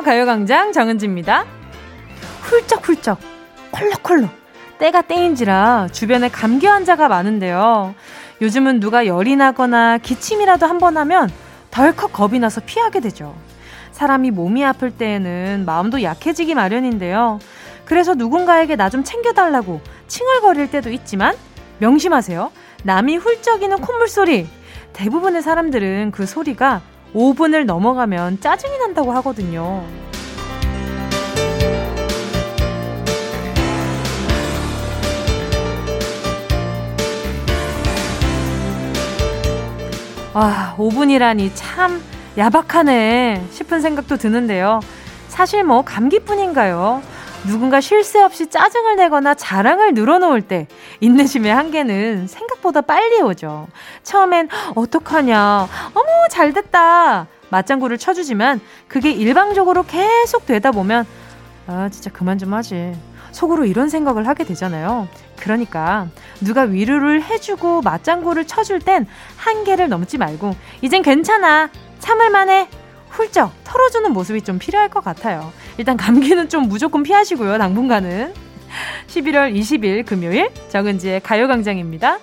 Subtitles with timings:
[0.00, 1.44] 가요광장 정은지입니다.
[2.42, 3.18] 훌쩍훌쩍,
[3.70, 4.30] 콜록콜록.
[4.78, 7.94] 때가 때인지라 주변에 감기 환자가 많은데요.
[8.40, 11.30] 요즘은 누가 열이 나거나 기침이라도 한 번 하면
[11.70, 13.34] 덜컥 겁이 나서 피하게 되죠.
[13.92, 17.38] 사람이 몸이 아플 때에는 마음도 약해지기 마련인데요.
[17.84, 21.34] 그래서 누군가에게 나 좀 챙겨달라고 칭얼거릴 때도 있지만
[21.78, 22.50] 명심하세요.
[22.84, 24.48] 남이 훌쩍이는 콧물 소리.
[24.92, 26.80] 대부분의 사람들은 그 소리가
[27.14, 29.84] 5분을 넘어가면 짜증이 난다고 하거든요.
[40.34, 42.02] 와, 5분이라니 참
[42.38, 44.80] 야박하네 싶은 생각도 드는데요.
[45.28, 47.02] 사실 뭐 감기뿐인가요?
[47.46, 50.68] 누군가 쉴 새 없이 짜증을 내거나 자랑을 늘어놓을 때
[51.00, 53.66] 인내심의 한계는 생각보다 빨리 오죠.
[54.04, 61.04] 처음엔 어떡하냐, 어머 잘 됐다 맞장구를 쳐주지만 그게 일방적으로 계속 되다 보면
[61.66, 62.96] 아 진짜 그만 좀 하지.
[63.32, 65.08] 속으로 이런 생각을 하게 되잖아요.
[65.40, 66.06] 그러니까
[66.40, 72.68] 누가 위로를 해주고 맞장구를 쳐줄 땐 한계를 넘지 말고 이젠 괜찮아 참을만해
[73.12, 75.52] 훌쩍 털어주는 모습이 좀 필요할 것 같아요.
[75.78, 77.58] 일단 감기는 좀 무조건 피하시고요.
[77.58, 78.32] 당분간은.
[79.06, 82.18] 11월 20일 금요일 정은지의 가요광장입니다.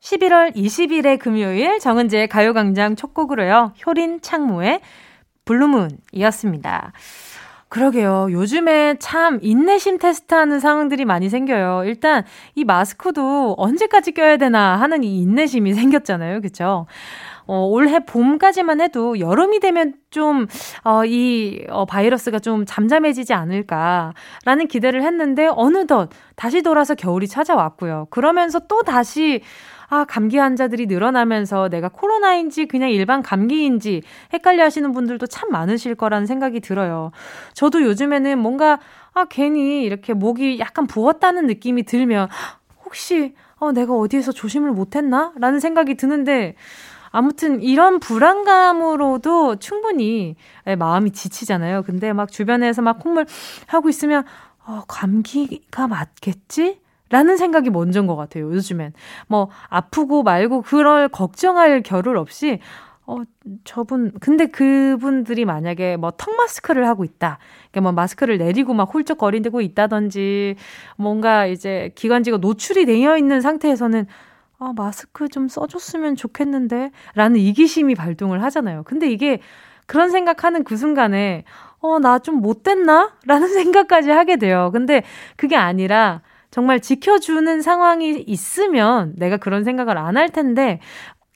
[0.00, 3.72] 11월 20일의 금요일 정은지의 가요광장 첫 곡으로요.
[3.86, 4.80] 효린 창무의
[5.44, 6.92] 블루문이었습니다.
[7.68, 8.28] 그러게요.
[8.32, 11.84] 요즘에 참 인내심 테스트하는 상황들이 많이 생겨요.
[11.86, 12.24] 일단
[12.56, 16.40] 이 마스크도 언제까지 껴야 되나 하는 이 인내심이 생겼잖아요.
[16.40, 16.86] 그쵸?
[17.50, 20.46] 어, 올해 봄까지만 해도 여름이 되면 좀,
[20.84, 28.06] 어, 이, 어, 바이러스가 좀 잠잠해지지 않을까라는 기대를 했는데, 어느덧 다시 돌아서 겨울이 찾아왔고요.
[28.10, 29.40] 그러면서 또 다시,
[29.88, 34.02] 아, 감기 환자들이 늘어나면서 내가 코로나인지 그냥 일반 감기인지
[34.32, 37.10] 헷갈려 하시는 분들도 참 많으실 거라는 생각이 들어요.
[37.54, 38.78] 저도 요즘에는 뭔가,
[39.12, 42.28] 아, 괜히 이렇게 목이 약간 부었다는 느낌이 들면,
[42.84, 45.32] 혹시, 어, 내가 어디에서 조심을 못했나?
[45.40, 46.54] 라는 생각이 드는데,
[47.10, 51.82] 아무튼 이런 불안감으로도 충분히 예, 마음이 지치잖아요.
[51.82, 53.26] 근데 막 주변에서 막 콧물
[53.66, 54.24] 하고 있으면
[54.66, 56.80] 어, 감기가 맞겠지?
[57.08, 58.92] 라는 생각이 먼저인 것 같아요, 요즘엔.
[59.26, 62.60] 뭐, 아프고 말고 그럴 걱정할 겨를 없이,
[63.06, 63.16] 어,
[63.64, 67.38] 저분, 근데 그분들이 만약에 뭐 턱 마스크를 하고 있다.
[67.72, 70.54] 그러니까 뭐 마스크를 내리고 막 훌쩍거리고 있다든지,
[70.96, 74.06] 뭔가 이제 기관지가 노출이 되어 있는 상태에서는
[74.62, 78.82] 아, 마스크 좀 써줬으면 좋겠는데, 라는 이기심이 발동을 하잖아요.
[78.84, 79.40] 근데 이게
[79.86, 81.44] 그런 생각하는 그 순간에,
[81.80, 83.12] 어, 나 좀 못됐나?
[83.26, 83.48] 라는
[83.88, 84.70] 생각까지 하게 돼요.
[84.72, 85.02] 근데
[85.36, 90.80] 그게 아니라, 정말 지켜주는 상황이 있으면 내가 그런 생각을 안 할 텐데,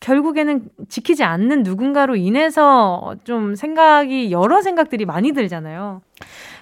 [0.01, 6.03] 결국에는 지키지 않는 누군가로 인해서 좀 생각이, 여러 생각들이 많이 들잖아요.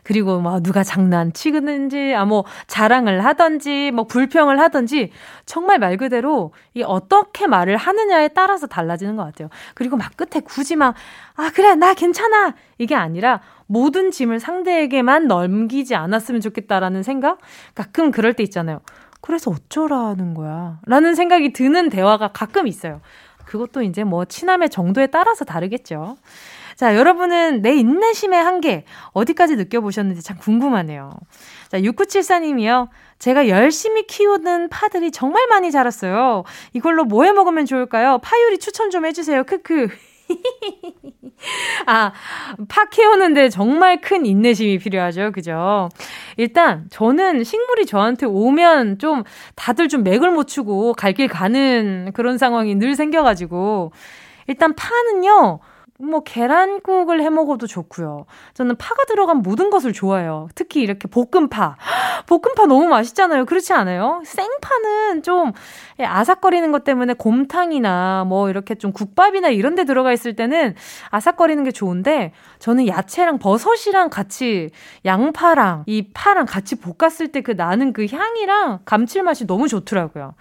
[0.03, 5.13] 그리고 뭐 누가 장난치는지, 아, 뭐 자랑을 하던지, 뭐 불평을 하던지,
[5.47, 9.49] 정말 말 그대로 이 어떻게 말을 하느냐에 따라서 달라지는 것 같아요.
[9.75, 10.95] 그리고 막 끝에 굳이 막,
[11.37, 12.55] 아, 그래, 나 괜찮아!
[12.79, 17.39] 이게 아니라 모든 짐을 상대에게만 넘기지 않았으면 좋겠다라는 생각?
[17.75, 18.81] 가끔 그럴 때 있잖아요.
[19.21, 20.81] 그래서 어쩌라는 거야.
[20.85, 23.01] 라는 생각이 드는 대화가 가끔 있어요.
[23.47, 26.17] 그것도 이제 뭐 친함의 정도에 따라서 다르겠죠.
[26.83, 28.83] 자, 여러분은 내 인내심의 한계
[29.13, 31.13] 어디까지 느껴보셨는지 참 궁금하네요.
[31.69, 32.89] 자, 6974님이요.
[33.21, 36.43] 제가 열심히 키우는 파들이 정말 많이 자랐어요.
[36.73, 38.19] 이걸로 뭐 해 먹으면 좋을까요?
[38.19, 39.45] 파요리 추천 좀 해주세요.
[39.45, 39.91] 크크.
[41.87, 42.11] 아,
[42.69, 45.31] 파 키우는데 정말 큰 인내심이 필요하죠.
[45.31, 45.89] 그죠?
[46.37, 49.23] 일단, 저는 식물이 저한테 오면 좀
[49.55, 53.93] 다들 좀 맥을 못 추고 갈 길 가는 그런 상황이 늘 생겨가지고,
[54.49, 55.61] 일단 파는요,
[56.05, 58.27] 뭐 계란국을 해 먹어도 좋고요.
[58.55, 60.49] 저는 파가 들어간 모든 것을 좋아해요.
[60.57, 61.77] 특히 이렇게 볶음파.
[62.27, 63.45] 볶음파 너무 맛있잖아요.
[63.45, 64.21] 그렇지 않아요?
[64.25, 65.53] 생파는 좀
[66.01, 70.75] 아삭거리는 것 때문에 곰탕이나 뭐 이렇게 좀 국밥이나 이런 데 들어가 있을 때는
[71.11, 74.71] 아삭거리는 게 좋은데 저는 야채랑 버섯이랑 같이
[75.05, 80.35] 양파랑 이 파랑 같이 볶았을 때 그 나는 그 향이랑 감칠맛이 너무 좋더라고요.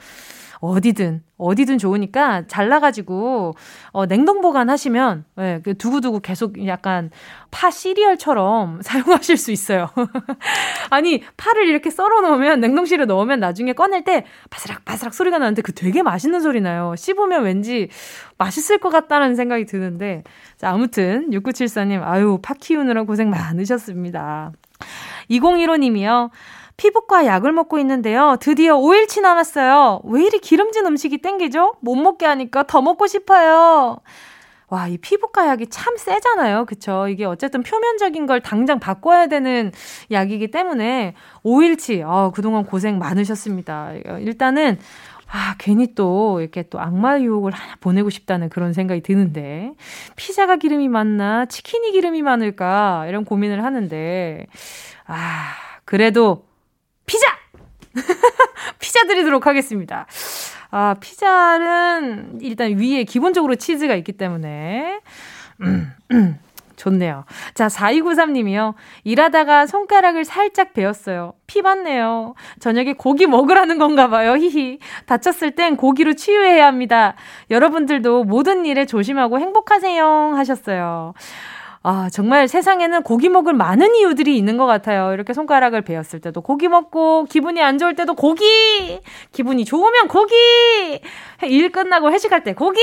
[0.61, 3.55] 어디든 어디든 좋으니까 잘라가지고
[3.91, 7.09] 어, 냉동 보관하시면 예, 그 두고두고 계속 약간
[7.49, 9.89] 파 시리얼처럼 사용하실 수 있어요.
[10.91, 15.73] 아니 파를 이렇게 썰어 놓으면 냉동실에 넣으면 나중에 꺼낼 때 바스락 바스락 소리가 나는데 그
[15.73, 16.93] 되게 맛있는 소리 나요.
[16.95, 17.89] 씹으면 왠지
[18.37, 20.23] 맛있을 것 같다는 생각이 드는데
[20.57, 24.51] 자 아무튼 6974님 아유 파 키우느라 고생 많으셨습니다.
[25.31, 26.29] 2015님이요.
[26.81, 28.38] 피부과 약을 먹고 있는데요.
[28.39, 30.01] 드디어 5일치 남았어요.
[30.04, 31.75] 왜 이리 기름진 음식이 땡기죠?
[31.80, 34.00] 못 먹게 하니까 더 먹고 싶어요.
[34.68, 36.66] 와, 이 피부과 약이 참 세잖아요.
[36.66, 37.07] 그쵸?
[37.07, 39.72] 이게 어쨌든 표면적인 걸 당장 바꿔야 되는
[40.10, 41.13] 약이기 때문에
[41.44, 43.92] 5일치, 어, 그동안 고생 많으셨습니다.
[44.22, 44.80] 일단은,
[45.28, 49.74] 아, 괜히 또 이렇게 또 악마 유혹을 하나 보내고 싶다는 그런 생각이 드는데,
[50.16, 54.48] 피자가 기름이 많나, 치킨이 기름이 많을까, 이런 고민을 하는데,
[55.06, 55.54] 아,
[55.86, 56.50] 그래도,
[57.11, 57.27] 피자!
[58.79, 60.05] 피자 드리도록 하겠습니다.
[60.69, 65.01] 아, 피자는 일단 위에 기본적으로 치즈가 있기 때문에,
[65.59, 66.39] 음, 음,
[66.77, 67.25] 좋네요.
[67.53, 68.75] 자, 4293님이요.
[69.03, 71.33] 일하다가 손가락을 살짝 베었어요.
[71.47, 72.33] 피 봤네요.
[72.61, 74.37] 저녁에 고기 먹으라는 건가 봐요.
[74.37, 74.79] 히히.
[75.05, 77.15] 다쳤을 땐 고기로 치유해야 합니다.
[77.49, 80.33] 여러분들도 모든 일에 조심하고 행복하세요.
[80.35, 81.13] 하셨어요.
[81.83, 85.13] 아, 정말 세상에는 고기 먹을 많은 이유들이 있는 것 같아요.
[85.13, 89.01] 이렇게 손가락을 베었을 때도 고기 먹고, 기분이 안 좋을 때도 고기!
[89.31, 90.36] 기분이 좋으면 고기!
[91.44, 92.80] 일 끝나고 회식할 때 고기!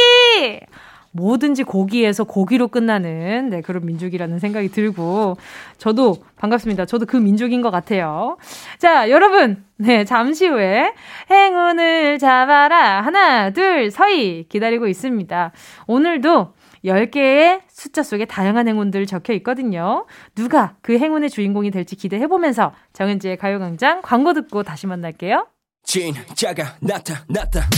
[1.13, 5.37] 뭐든지 고기에서 고기로 끝나는 네, 그런 민족이라는 생각이 들고
[5.79, 6.85] 저도 반갑습니다.
[6.85, 8.37] 저도 그 민족인 것 같아요.
[8.79, 9.65] 자, 여러분.
[9.77, 10.93] 네, 잠시 후에
[11.31, 13.01] 행운을 잡아라.
[13.01, 15.53] 하나, 둘, 서희 기다리고 있습니다.
[15.87, 16.53] 오늘도
[16.85, 20.07] 10개의 숫자 속에 다양한 행운들 적혀 있거든요.
[20.35, 25.47] 누가 그 행운의 주인공이 될지 기대해보면서 정은지의 가요광장 광고 듣고 다시 만날게요.
[25.85, 27.69] 진짜가 나타났다.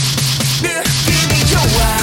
[0.63, 2.01] 느낌이 좋아.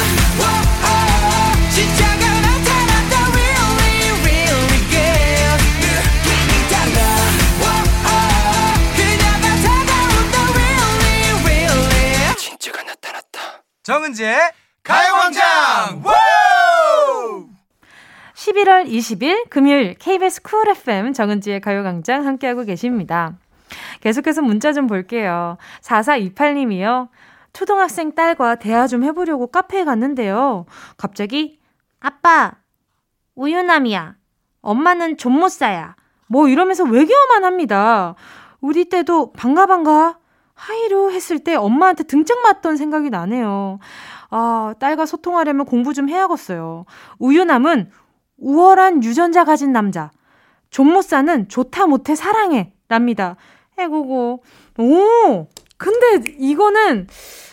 [13.88, 14.38] 정은지의
[14.82, 16.02] 가요광장
[18.38, 23.36] 11월 20일 금요일 KBS 쿨 FM 정은지의 가요광장 함께하고 계십니다.
[24.00, 25.58] 계속해서 문자 좀 볼게요.
[25.82, 27.08] 4428님이요.
[27.52, 30.66] 초등학생 딸과 대화 좀 해보려고 카페에 갔는데요.
[30.96, 31.58] 갑자기
[31.98, 32.52] 아빠
[33.34, 34.14] 우유남이야.
[34.60, 35.96] 엄마는 존모싸야.
[36.28, 38.14] 뭐 이러면서 외교만 합니다.
[38.60, 40.18] 우리 때도 반가 반가
[40.54, 43.80] 하이루 했을 때 엄마한테 등짝 맞던 생각이 나네요.
[44.30, 46.84] 아, 딸과 소통하려면 공부 좀 해야겠어요.
[47.18, 47.90] 우유남은
[48.38, 50.10] 우월한 유전자 가진 남자.
[50.70, 52.72] 존모사는 좋다 못해 사랑해.
[52.88, 53.36] 납니다.
[53.78, 54.42] 에고고.
[54.78, 55.46] 오!
[55.76, 57.06] 근데 이거는,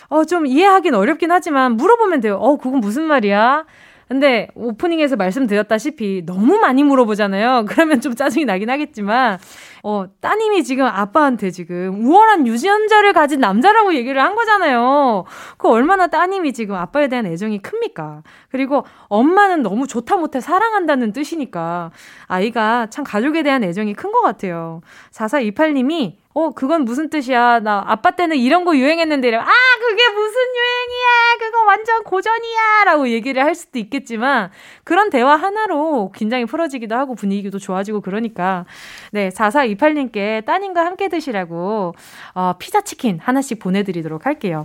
[0.08, 2.36] 어, 좀 이해하긴 어렵긴 하지만 물어보면 돼요.
[2.36, 3.64] 어, 그건 무슨 말이야?
[4.08, 7.64] 근데 오프닝에서 말씀드렸다시피 너무 많이 물어보잖아요.
[7.68, 9.38] 그러면 좀 짜증이 나긴 하겠지만,
[9.82, 15.24] 어, 따님이 지금 아빠한테 지금 우월한 유전자를 가진 남자라고 얘기를 한 거잖아요.
[15.58, 18.22] 그 얼마나 따님이 지금 아빠에 대한 애정이 큽니까?
[18.50, 21.90] 그리고 엄마는 너무 좋다 못해 사랑한다는 뜻이니까
[22.26, 24.80] 아이가 참 가족에 대한 애정이 큰 것 같아요.
[25.12, 27.60] 4428님이 어, 그건 무슨 뜻이야?
[27.60, 29.46] 나 아빠 때는 이런 거 유행했는데, 아,
[29.80, 31.38] 그게 무슨 유행이야?
[31.40, 32.84] 그거 완전 고전이야!
[32.84, 34.50] 라고 얘기를 할 수도 있겠지만,
[34.84, 38.66] 그런 대화 하나로 긴장이 풀어지기도 하고 분위기도 좋아지고 그러니까,
[39.12, 41.94] 네, 4428님께 따님과 함께 드시라고,
[42.34, 44.64] 어, 피자 치킨 하나씩 보내드리도록 할게요.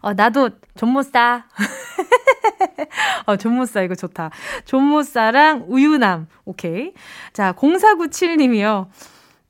[0.00, 1.44] 어, 나도 존모싸.
[3.26, 4.30] 어, 존모싸 이거 좋다.
[4.64, 6.26] 존모싸랑 우유남.
[6.44, 6.92] 오케이.
[7.32, 8.88] 자, 0497님이요.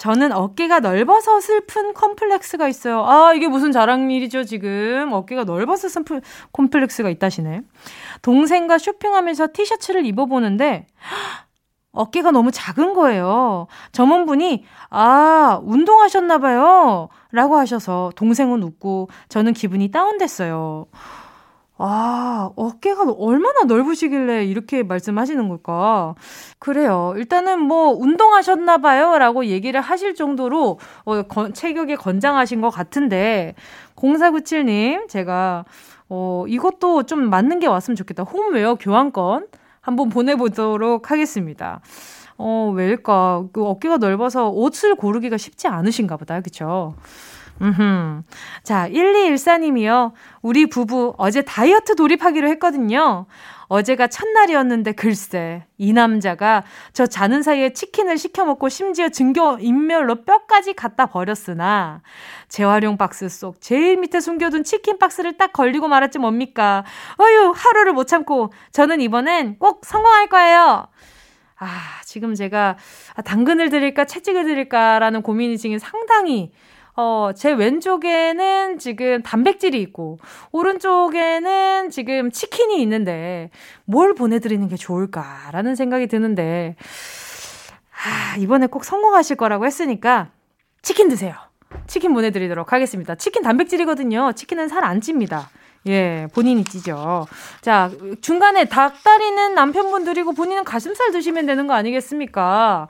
[0.00, 3.04] 저는 어깨가 넓어서 슬픈 컴플렉스가 있어요.
[3.04, 5.10] 아, 이게 무슨 자랑 일이죠, 지금.
[5.12, 6.22] 어깨가 넓어서 슬픈
[6.54, 7.60] 컴플렉스가 있다시네.
[8.22, 10.86] 동생과 쇼핑하면서 티셔츠를 입어보는데,
[11.92, 13.66] 어깨가 너무 작은 거예요.
[13.92, 17.10] 점원분이, 아, 운동하셨나봐요.
[17.32, 20.86] 라고 하셔서 동생은 웃고 저는 기분이 다운됐어요.
[21.82, 26.14] 아, 어깨가 얼마나 넓으시길래 이렇게 말씀하시는 걸까?
[26.58, 27.14] 그래요.
[27.16, 29.16] 일단은 뭐, 운동하셨나봐요.
[29.16, 33.54] 라고 얘기를 하실 정도로, 어, 건, 체격에 건장하신 것 같은데,
[33.96, 35.64] 0497님, 제가,
[36.10, 38.24] 어, 이것도 좀 맞는 게 왔으면 좋겠다.
[38.24, 39.46] 홈웨어 교환권
[39.80, 41.80] 한번 보내보도록 하겠습니다.
[42.36, 43.44] 어, 왜일까?
[43.54, 46.42] 그 어깨가 넓어서 옷을 고르기가 쉽지 않으신가 보다.
[46.42, 46.94] 그쵸?
[47.60, 48.22] 음
[48.62, 50.12] 자, 1214님이요.
[50.42, 53.26] 우리 부부 어제 다이어트 돌입하기로 했거든요.
[53.68, 60.72] 어제가 첫날이었는데 글쎄, 이 남자가 저 자는 사이에 치킨을 시켜 먹고 심지어 증거 인멸로 뼈까지
[60.72, 62.02] 갖다 버렸으나
[62.48, 66.84] 재활용 박스 속 제일 밑에 숨겨둔 치킨 박스를 딱 걸리고 말았지 뭡니까?
[67.18, 70.88] 어휴, 하루를 못 참고 저는 이번엔 꼭 성공할 거예요.
[71.60, 71.68] 아,
[72.04, 72.76] 지금 제가
[73.24, 76.52] 당근을 드릴까 채찍을 드릴까라는 고민이 지금 상당히
[77.00, 80.18] 어, 제 왼쪽에는 지금 단백질이 있고,
[80.52, 83.48] 오른쪽에는 지금 치킨이 있는데,
[83.86, 86.76] 뭘 보내드리는 게 좋을까라는 생각이 드는데,
[87.90, 90.28] 아, 이번에 꼭 성공하실 거라고 했으니까,
[90.82, 91.34] 치킨 드세요.
[91.86, 93.14] 치킨 보내드리도록 하겠습니다.
[93.14, 94.32] 치킨 단백질이거든요.
[94.34, 95.48] 치킨은 살 안 찝니다.
[95.86, 97.26] 예, 본인이 찌죠.
[97.62, 97.90] 자,
[98.20, 102.88] 중간에 닭다리는 남편분 드리고 본인은 가슴살 드시면 되는 거 아니겠습니까?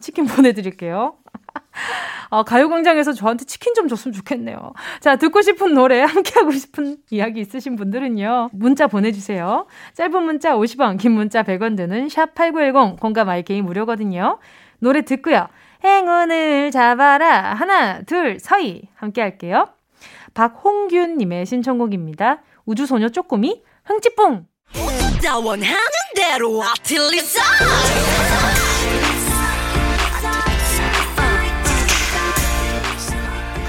[0.00, 1.14] 치킨 보내드릴게요.
[2.32, 4.72] 어, 가요광장에서 저한테 치킨 좀 줬으면 좋겠네요.
[5.00, 9.66] 자, 듣고 싶은 노래, 함께하고 싶은 이야기 있으신 분들은요, 문자 보내주세요.
[9.92, 14.38] 짧은 문자 50원, 긴 문자 100원 드는 샵8910, 공감 IK 무료거든요.
[14.78, 15.46] 노래 듣고요.
[15.84, 17.52] 행운을 잡아라.
[17.52, 18.88] 하나, 둘, 서희.
[18.94, 19.68] 함께 할게요.
[20.32, 22.40] 박홍균님의 신청곡입니다.
[22.64, 24.46] 우주소녀 쪼꼬미, 흥찌뿡!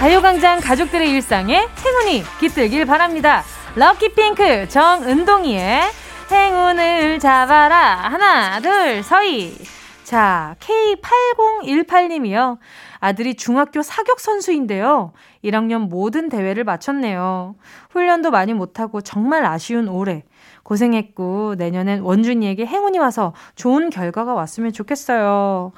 [0.03, 3.41] 가요광장 가족들의 일상에 행운이 깃들길 바랍니다.
[3.75, 5.81] 럭키핑크 정은동이의
[6.29, 8.09] 행운을 잡아라.
[8.09, 9.57] 하나, 둘, 서희.
[10.03, 12.57] 자, K8018님이요.
[12.99, 15.13] 아들이 중학교 사격 선수인데요.
[15.41, 17.55] 1학년 모든 대회를 마쳤네요.
[17.91, 20.25] 훈련도 많이 못하고 정말 아쉬운 올해.
[20.63, 25.71] 고생했고, 내년엔 원준이에게 행운이 와서 좋은 결과가 왔으면 좋겠어요.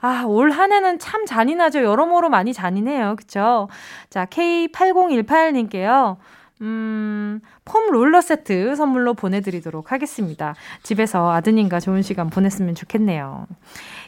[0.00, 1.82] 아, 올 한 해는 참 잔인하죠.
[1.82, 3.16] 여러모로 많이 잔인해요.
[3.16, 3.68] 그쵸?
[4.08, 6.16] 자, K8018님께요.
[6.62, 10.54] 음, 폼 롤러 세트 선물로 보내드리도록 하겠습니다.
[10.82, 13.46] 집에서 아드님과 좋은 시간 보냈으면 좋겠네요.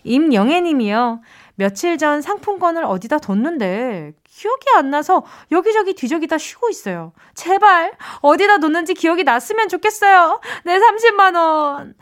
[0.04, 1.20] 임영애 님이요.
[1.54, 7.12] 며칠 전 상품권을 어디다 뒀는데 기억이 안 나서 여기저기 뒤적이다 쉬고 있어요.
[7.34, 10.40] 제발 어디다 뒀는지 기억이 났으면 좋겠어요.
[10.64, 11.94] 내 30만 원.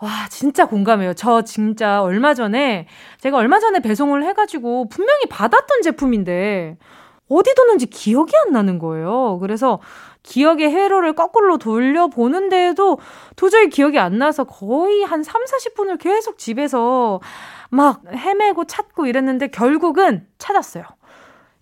[0.00, 1.14] 와, 진짜 공감해요.
[1.14, 2.86] 저 진짜 얼마 전에,
[3.20, 6.76] 제가 얼마 전에 배송을 해가지고 분명히 받았던 제품인데,
[7.28, 9.38] 어디 뒀는지 기억이 안 나는 거예요.
[9.38, 9.80] 그래서
[10.22, 12.98] 기억의 회로를 거꾸로 돌려보는데도
[13.36, 17.20] 도저히 기억이 안 나서 거의 한 3, 40분을 계속 집에서
[17.70, 20.84] 막 헤매고 찾고 이랬는데 결국은 찾았어요.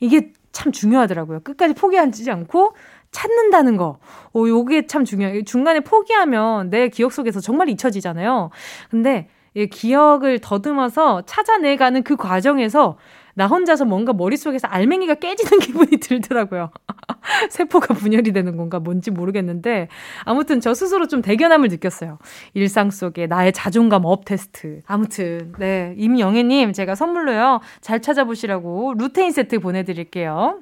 [0.00, 1.40] 이게 참 중요하더라고요.
[1.40, 2.74] 끝까지 포기하지 않고
[3.12, 3.98] 찾는다는 거.
[4.32, 5.44] 오, 요게 참 중요해요.
[5.44, 8.50] 중간에 포기하면 내 기억 속에서 정말 잊혀지잖아요.
[8.90, 12.96] 근데 이 기억을 더듬어서 찾아내가는 그 과정에서
[13.34, 16.70] 나 혼자서 뭔가 머릿속에서 알맹이가 깨지는 기분이 들더라고요.
[17.50, 19.88] 세포가 분열이 되는 건가 뭔지 모르겠는데
[20.24, 22.18] 아무튼 저 스스로 좀 대견함을 느꼈어요.
[22.54, 24.80] 일상 속에 나의 자존감 up 테스트.
[24.86, 30.60] 아무튼 네 임영애 님 제가 선물로요 잘 찾아보시라고 루테인 세트 보내 드릴게요.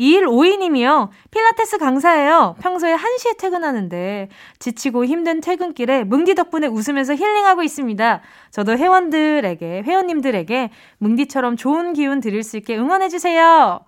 [0.00, 1.10] 2152님이요.
[1.30, 2.56] 필라테스 강사예요.
[2.60, 4.28] 평소에 1시에 퇴근하는데
[4.58, 8.20] 지치고 힘든 퇴근길에 뭉디 덕분에 웃으면서 힐링하고 있습니다.
[8.50, 13.80] 저도 회원들에게, 회원님들에게 뭉디처럼 좋은 기운 드릴 수 있게 응원해주세요.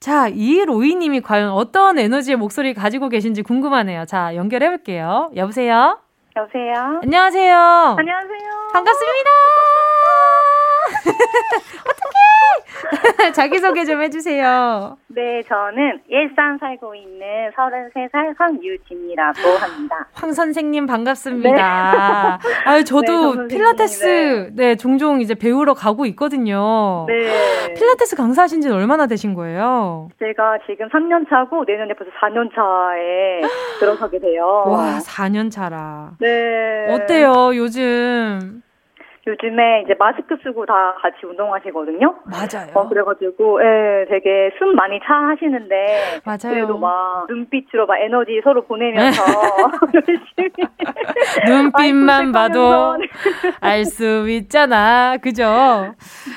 [0.00, 4.04] 자, 2152님이 과연 어떤 에너지의 목소리 가지고 계신지 궁금하네요.
[4.06, 5.30] 자, 연결해볼게요.
[5.36, 6.00] 여보세요?
[6.34, 7.00] 여보세요?
[7.02, 7.56] 안녕하세요.
[7.98, 8.68] 안녕하세요.
[8.72, 9.30] 반갑습니다.
[11.86, 12.21] 어떡해!
[13.34, 14.96] 자기소개 좀 해주세요.
[15.08, 20.06] 네, 저는 일산 살고 있는 33살 황유진이라고 합니다.
[20.14, 22.38] 황 선생님 반갑습니다.
[22.42, 22.54] 네.
[22.64, 27.04] 아유, 저도 네, 필라테스, 네, 종종 이제 배우러 가고 있거든요.
[27.08, 27.74] 네.
[27.74, 30.08] 필라테스 강사하신 지는 얼마나 되신 거예요?
[30.18, 33.42] 제가 지금 3년 차고 내년에 벌써 4년 차에
[33.80, 34.64] 들어서게 돼요.
[34.66, 36.12] 와, 4년 차라.
[36.20, 36.86] 네.
[36.94, 38.62] 어때요, 요즘?
[39.24, 42.14] 요즘에 이제 마스크 쓰고 다 같이 운동하시거든요.
[42.24, 42.70] 맞아요.
[42.74, 46.20] 어, 그래가지고, 예, 되게 숨 많이 차 하시는데.
[46.24, 46.38] 맞아요.
[46.54, 49.22] 그래도 막 눈빛으로 막 에너지 서로 보내면서
[49.94, 50.50] 열심히.
[51.46, 52.96] 눈빛만 봐도
[53.60, 55.16] 알 수 있잖아.
[55.22, 55.42] 그죠?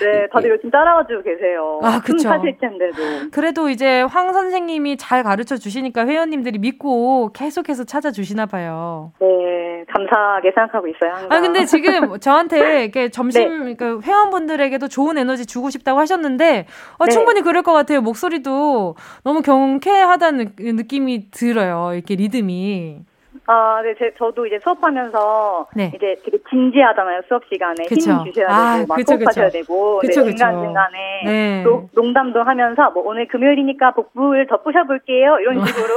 [0.01, 1.79] 네, 다들 요즘 따라와 주고 계세요.
[1.83, 2.17] 아, 그쵸.
[2.19, 3.29] 숨 차실 텐데도.
[3.31, 9.11] 그래도 이제 황 선생님이 잘 가르쳐 주시니까 회원님들이 믿고 계속해서 찾아주시나 봐요.
[9.19, 11.11] 네, 감사하게 생각하고 있어요.
[11.11, 11.31] 항상.
[11.31, 13.75] 아, 근데 지금 저한테 이렇게 점심 네.
[13.75, 16.67] 그 회원분들에게도 좋은 에너지 주고 싶다고 하셨는데
[16.97, 17.11] 어, 네.
[17.11, 18.01] 충분히 그럴 것 같아요.
[18.01, 21.91] 목소리도 너무 경쾌하다는 느낌이 들어요.
[21.93, 23.05] 이렇게 리듬이.
[23.47, 25.91] 아, 네, 제, 저도 이제 수업하면서 네.
[25.95, 28.11] 이제 되게 진지하잖아요 수업 시간에 그쵸.
[28.11, 29.49] 힘 주셔야 아, 되고 막 그쵸, 그쵸.
[29.49, 31.63] 되고 그쵸, 네, 중간 중간에 네.
[31.63, 35.95] 또 농담도 하면서 뭐 오늘 금요일이니까 복부를 덧부셔 볼게요 이런 식으로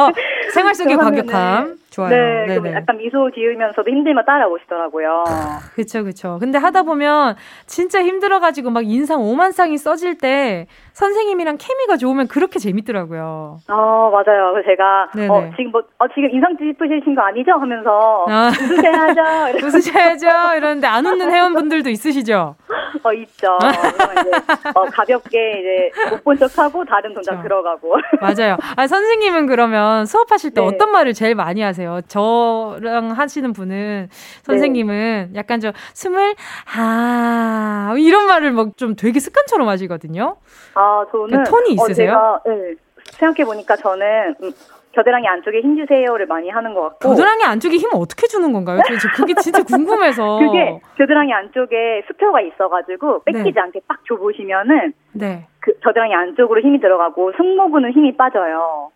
[0.00, 0.12] 어,
[0.52, 2.10] 생활 속의 과격함 좋아요.
[2.46, 2.74] 네.
[2.74, 5.24] 약간 미소 지으면서도 힘들면 따라오시더라고요.
[5.74, 6.36] 그쵸, 그쵸.
[6.38, 13.58] 근데 하다 보면 진짜 힘들어가지고 막 인상 오만상이 써질 때 선생님이랑 케미가 좋으면 그렇게 재밌더라고요.
[13.68, 14.52] 어, 맞아요.
[14.52, 15.28] 그래서 제가, 네네.
[15.28, 17.52] 어, 지금 뭐, 어, 지금 인상 찌푸시신 거 아니죠?
[17.52, 18.48] 하면서, 아.
[18.48, 19.56] 웃으셔야죠.
[19.66, 20.26] 웃으셔야죠.
[20.56, 22.56] 이러는데 안 웃는 회원분들도 있으시죠?
[23.02, 23.56] 어, 있죠.
[24.12, 24.30] 이제,
[24.74, 27.42] 어, 가볍게 이제 못 본 척하고 다른 동작 그렇죠.
[27.48, 27.94] 들어가고.
[28.20, 28.56] 맞아요.
[28.76, 30.66] 아, 선생님은 그러면 수업하실 때 네.
[30.66, 31.85] 어떤 말을 제일 많이 하세요?
[32.08, 34.08] 저랑 하시는 분은,
[34.42, 35.38] 선생님은 네.
[35.38, 36.34] 약간 좀 숨을,
[36.76, 40.36] 아, 이런 말을 막 좀 되게 습관처럼 하시거든요.
[40.74, 41.44] 아, 저는.
[41.44, 42.12] 그 톤이 있으세요?
[42.12, 42.74] 어, 제가, 네.
[43.12, 44.52] 생각해 보니까 저는 음,
[44.92, 47.08] 겨드랑이 안쪽에 힘 주세요를 많이 하는 것 같고.
[47.10, 48.80] 겨드랑이 안쪽에 힘을 어떻게 주는 건가요?
[49.00, 50.38] 저 그게 진짜 궁금해서.
[50.40, 53.60] 그게 겨드랑이 안쪽에 수표가 있어가지고 뺏기지 네.
[53.60, 55.46] 않게 딱 줘보시면은 네.
[55.60, 58.90] 그 겨드랑이 안쪽으로 힘이 들어가고 승모근은 힘이 빠져요.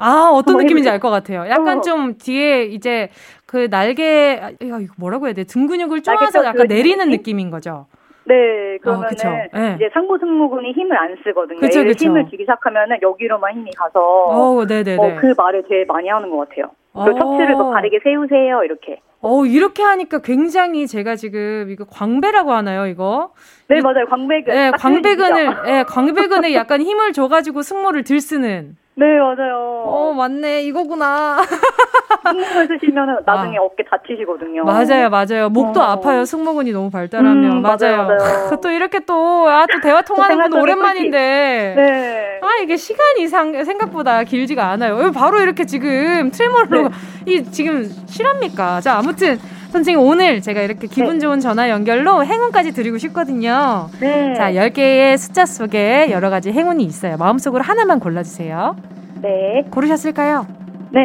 [0.00, 1.46] 아, 어떤 느낌인지 알 것 같아요.
[1.48, 1.80] 약간 어.
[1.80, 3.08] 좀 뒤에 이제
[3.46, 5.44] 그 날개, 야, 이거 뭐라고 해야 돼?
[5.44, 7.38] 등 근육을 쪼아서 약간 내리는 느낌?
[7.38, 7.86] 인 거죠?
[8.24, 9.74] 네, 그러면은 어, 네.
[9.76, 11.58] 이제 상부 승모근이 힘을 안 쓰거든요.
[11.60, 12.04] 그쵸, 그쵸.
[12.04, 14.96] 힘을 주기 시작하면은 여기로만 힘이 가서 어, 네네네.
[14.96, 16.66] 어, 그 말을 제일 많이 하는 것 같아요.
[16.92, 19.00] 그 척추를 더 바르게 세우세요, 이렇게.
[19.22, 23.32] 어, 이렇게 하니까 굉장히 제가 지금 이거 광배라고 하나요, 이거?
[23.68, 24.06] 네, 맞아요.
[24.08, 24.54] 광배근.
[24.54, 28.76] 네, 광배근을, 네, 광배근에 약간 힘을 줘가지고 승모를 들쓰는.
[29.00, 29.84] 네, 맞아요.
[29.86, 30.60] 어, 맞네.
[30.64, 31.38] 이거구나.
[32.22, 33.62] 승모근 쓰시면 나중에 아.
[33.62, 34.62] 어깨 다치시거든요.
[34.64, 35.48] 맞아요, 맞아요.
[35.48, 35.84] 목도 어.
[35.84, 36.26] 아파요.
[36.26, 37.44] 승모근이 너무 발달하면.
[37.44, 37.76] 음, 맞아요.
[37.80, 38.50] 맞아요, 맞아요.
[38.62, 41.74] 또 이렇게 또, 아, 또 대화 통하는 건 오랜만인데.
[41.76, 42.40] 네.
[42.42, 45.12] 아, 이게 시간이 상, 생각보다 길지가 않아요.
[45.12, 46.94] 바로 이렇게 지금 트레몰로, 네.
[47.24, 48.82] 이, 지금 실합니까?
[48.82, 49.38] 자, 아무튼.
[49.70, 51.18] 선생님 오늘 제가 이렇게 기분 네.
[51.20, 53.88] 좋은 전화 연결로 행운까지 드리고 싶거든요.
[54.00, 54.34] 네.
[54.34, 57.16] 자, 10개의 숫자 속에 여러 가지 행운이 있어요.
[57.16, 58.76] 마음속으로 하나만 골라주세요.
[59.22, 59.28] 네.
[59.70, 60.46] 고르셨을까요?
[60.90, 61.00] 네.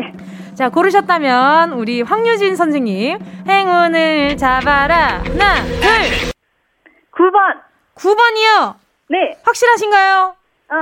[0.55, 5.22] 자, 고르셨다면 우리 황유진 선생님 행운을 잡아라.
[5.24, 6.31] 하나, 둘.
[7.12, 7.62] 9번.
[7.95, 8.75] 9번이요?
[9.10, 9.38] 네.
[9.43, 10.36] 확실하신가요?
[10.69, 10.75] 아,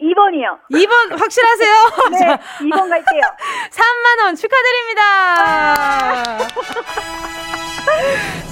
[0.00, 0.58] 2번이요.
[0.72, 1.74] 2번 확실하세요?
[2.12, 3.22] 네, 자, 2번 갈게요.
[3.70, 5.04] 3만 원 축하드립니다.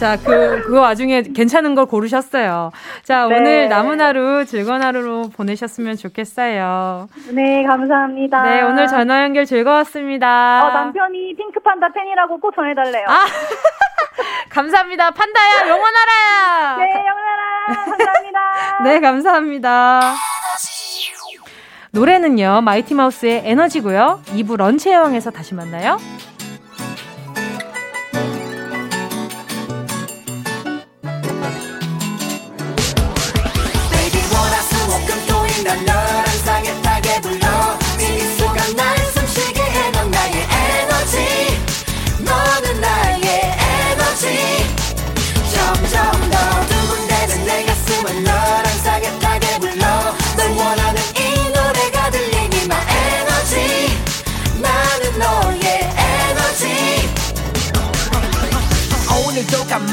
[0.01, 2.73] 자, 그, 그 와중에 괜찮은 걸 고르셨어요.
[3.03, 3.37] 자, 네.
[3.37, 7.09] 오늘 남은 하루 즐거운 하루로 보내셨으면 좋겠어요.
[7.31, 8.43] 네, 감사합니다.
[8.43, 10.67] 네, 오늘 전화 연결 즐거웠습니다.
[10.67, 13.07] 어, 남편이 핑크 판다 팬이라고 꼭 전해달래요.
[13.09, 13.25] 아,
[14.51, 15.11] 감사합니다.
[15.13, 16.77] 판다야, 영원하라!
[16.79, 17.85] 네, 영원하라!
[17.85, 18.79] 감사합니다.
[18.85, 20.01] 네, 감사합니다.
[21.97, 24.21] 노래는요, 마이티마우스의 에너지고요.
[24.27, 25.97] 2부 런치 여왕에서 다시 만나요.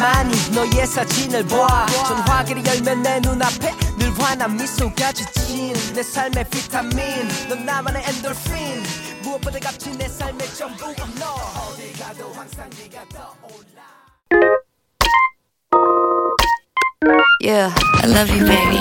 [0.04, 7.00] 가만히 너의 사진을 봐 전화기를 열면 내 눈앞에 늘 환한 미소가 지친 내 삶의 비타민.
[7.48, 8.84] 넌 나만의 엔돌핀.
[9.24, 11.36] 무엇보다 값진 내 삶의 전부 너.
[11.72, 13.94] 어디 가도 항상 네가 떠올라
[17.44, 18.80] Yeah, I love you, baby.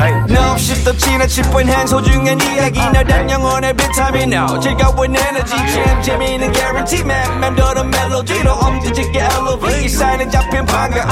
[0.00, 0.16] Hey.
[0.32, 4.58] No, shift the china chip when hands hold you and 이야기 나단 영혼의 비타민 now.
[4.58, 7.38] 즐거운 에너지 jam 재미있는 guarantee man.
[7.38, 9.84] 맴도는 멜로디로 엄지짓게 elevate.
[9.84, 11.10] 이 사인은 잡힌 반가움.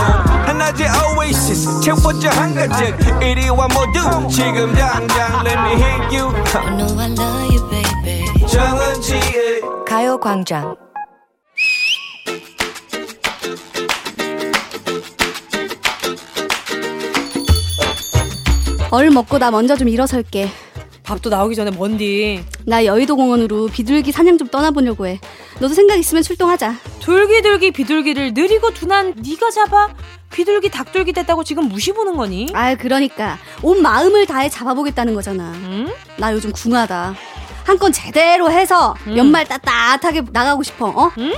[0.49, 0.89] 하나의
[1.19, 2.97] oasis 채워져 한가득.
[3.23, 6.33] 이리와 모두 지금 당장 let me hit you.
[6.57, 8.25] I know I love you, baby.
[8.49, 9.61] 정은지의
[18.91, 20.49] 얼 먹고 나 먼저 좀 일어설게.
[21.05, 22.45] 밥도 나오기 전에 먼디.
[22.67, 25.19] 나 여의도 공원으로 비둘기 사냥 좀 떠나보려고 해.
[25.59, 26.75] 너도 생각 있으면 출동하자.
[27.01, 29.89] 돌기돌기 비둘기를 느리고 둔한 네가 잡아?
[30.33, 32.49] 비둘기 닭돌기 됐다고 지금 무시 보는 거니?
[32.53, 35.53] 아 그러니까 온 마음을 다해 잡아보겠다는 거잖아.
[35.57, 35.93] 응?
[36.19, 37.15] 나 요즘 궁하다.
[37.65, 39.17] 한 건 제대로 해서 응.
[39.17, 40.89] 연말 따뜻하게 나가고 싶어.
[40.89, 41.11] 어?
[41.19, 41.33] 응?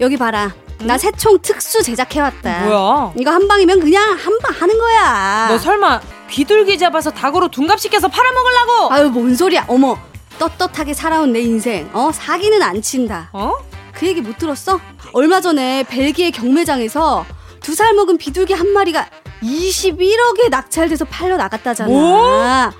[0.00, 0.52] 여기 봐라.
[0.80, 2.64] 나 새총 특수 제작해왔다.
[2.66, 3.12] 뭐야?
[3.18, 5.48] 이거 한 방이면 그냥 한 방 하는 거야.
[5.50, 8.92] 너 설마 비둘기 잡아서 닭으로 둔갑시켜서 팔아먹으려고?
[8.92, 9.64] 아유 뭔 소리야.
[9.68, 9.98] 어머
[10.38, 13.30] 떳떳하게 살아온 내 인생 어 사기는 안 친다.
[13.32, 13.54] 어?
[13.92, 14.78] 그 얘기 못 들었어?
[15.12, 17.24] 얼마 전에 벨기에 경매장에서
[17.60, 19.08] 두 살 먹은 비둘기 한 마리가
[19.42, 21.90] 21억에 낙찰돼서 팔려 나갔다잖아.
[21.90, 22.70] 뭐?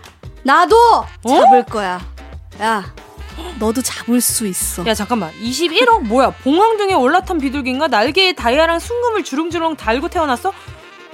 [0.45, 0.77] 나도
[1.25, 1.29] 어?
[1.29, 2.01] 잡을 거야.
[2.61, 2.85] 야,
[3.59, 4.87] 너도 잡을 수 있어.
[4.87, 10.53] 야 잠깐만 21억 뭐야 봉황등에 올라탄 비둘기인가 날개에 다이아랑 순금을 주렁주렁 달고 태어났어?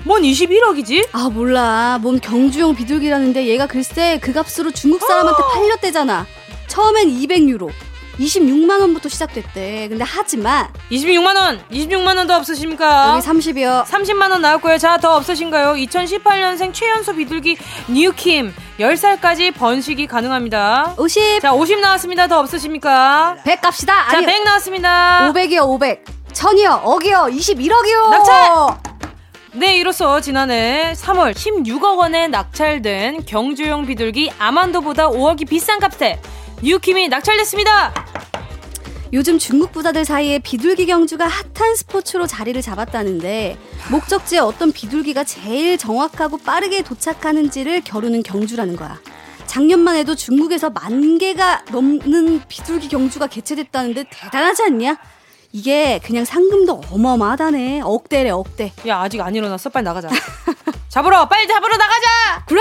[0.04, 1.08] 뭔 21억이지?
[1.12, 6.26] 아 몰라 뭔 경주용 비둘기라는데 얘가 글쎄 그 값으로 중국 사람한테 팔렸대잖아
[6.68, 7.70] 처음엔 200유로
[8.18, 9.88] 26만 원부터 시작됐대.
[9.88, 13.14] 근데 하지만 26만 원, 26만 원 더 없으십니까?
[13.16, 13.84] 여기 30이요.
[13.86, 14.78] 30만 원 거예요.
[14.78, 15.72] 자, 더 없으신가요?
[15.74, 17.56] 2018년생 최연소 비둘기
[17.88, 20.94] 뉴킴 10살까지 번식이 가능합니다.
[20.96, 21.40] 50.
[21.42, 22.28] 자, 50 나왔습니다.
[22.28, 23.36] 더 없으십니까?
[23.44, 24.08] 100 갑시다.
[24.08, 25.32] 자, 아니, 100 나왔습니다.
[25.32, 26.04] 500이요, 500.
[26.32, 28.10] 천이요, 억이요, 21억이요.
[28.10, 28.50] 낙찰!
[29.56, 36.20] 네, 이로써 지난해 3월 16억 원에 낙찰된 경주용 비둘기 아만도보다 5억이 비싼 값에
[36.60, 37.94] 뉴킴이 낙찰됐습니다.
[39.12, 43.56] 요즘 중국 부자들 사이에 비둘기 경주가 핫한 스포츠로 자리를 잡았다는데
[43.92, 48.98] 목적지에 어떤 비둘기가 제일 정확하고 빠르게 도착하는지를 겨루는 경주라는 거야.
[49.46, 54.96] 작년만 해도 중국에서 만 개가 넘는 비둘기 경주가 개최됐다는데 대단하지 않냐?
[55.58, 57.82] 이게 그냥 상금도 어마어마하다네.
[57.84, 58.72] 억대래, 억대.
[58.88, 59.70] 야, 아직 안 일어났어?
[59.70, 60.08] 빨리 나가자.
[60.90, 61.28] 잡으러!
[61.28, 62.44] 빨리 잡으러 나가자!
[62.48, 62.60] 그래!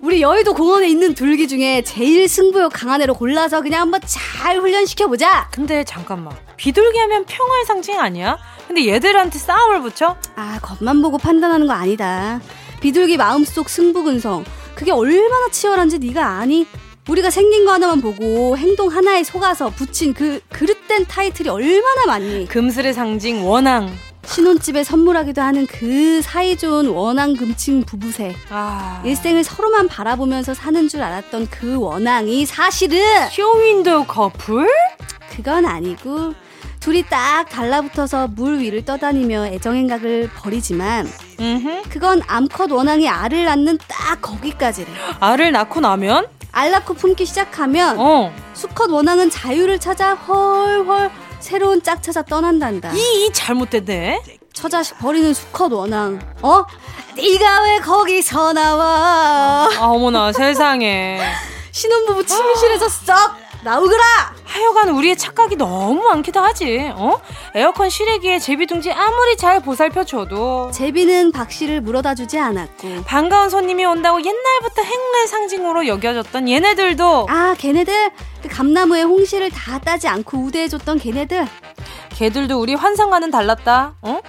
[0.00, 5.48] 우리 여의도 공원에 있는 둘기 중에 제일 승부욕 강한 애로 골라서 그냥 한번 잘 훈련시켜보자!
[5.50, 6.32] 근데 잠깐만.
[6.56, 8.38] 비둘기 하면 평화의 상징 아니야?
[8.68, 10.16] 근데 얘들한테 싸움을 붙여?
[10.36, 12.40] 아, 겉만 보고 판단하는 거 아니다.
[12.80, 14.44] 비둘기 마음속 승부근성.
[14.76, 16.64] 그게 얼마나 치열한지 네가 아니?
[17.10, 22.46] 우리가 생긴 거 하나만 보고 행동 하나에 속아서 붙인 그 그릇된 타이틀이 얼마나 많니?
[22.46, 23.90] 금슬의 상징 원앙.
[24.24, 28.36] 신혼집에 선물하기도 하는 그 사이좋은 원앙 금칭 부부세.
[28.48, 29.02] 아...
[29.04, 33.00] 일생을 서로만 바라보면서 사는 줄 알았던 그 원앙이 사실은
[33.32, 34.68] 쇼윈도 커플?
[35.34, 36.34] 그건 아니고
[36.78, 41.10] 둘이 딱 달라붙어서 물 위를 떠다니며 애정행각을 벌이지만
[41.88, 44.86] 그건 암컷 원앙이 알을 낳는 딱 거기까지래.
[45.18, 46.26] 알을 낳고 나면?
[46.52, 48.32] 알 낳고 품기 시작하면 어.
[48.54, 51.10] 수컷 원앙은 자유를 찾아 헐헐
[51.40, 52.92] 새로운 짝 찾아 떠난단다.
[52.92, 54.22] 이, 이 잘못됐네.
[54.52, 56.18] 처자식 버리는 수컷 원앙.
[56.42, 56.64] 어?
[57.16, 59.68] 네가 왜 거기서 나와?
[59.78, 61.20] 아 어머나 세상에.
[61.72, 64.02] 신혼부부 침실에서 썩 나오거라!
[64.44, 67.20] 하여간 우리의 착각이 너무 많기도 하지, 어?
[67.54, 70.70] 에어컨 실외기에 제비둥지 아무리 잘 보살펴줘도.
[70.72, 73.02] 제비는 박씨를 물어다 주지 않았고.
[73.04, 77.26] 반가운 손님이 온다고 옛날부터 행운의 상징으로 여겨졌던 얘네들도.
[77.28, 78.10] 아, 걔네들?
[78.42, 81.46] 그 감나무에 홍시를 다 따지 않고 우대해줬던 걔네들?
[82.16, 84.20] 걔들도 우리 환상과는 달랐다, 어?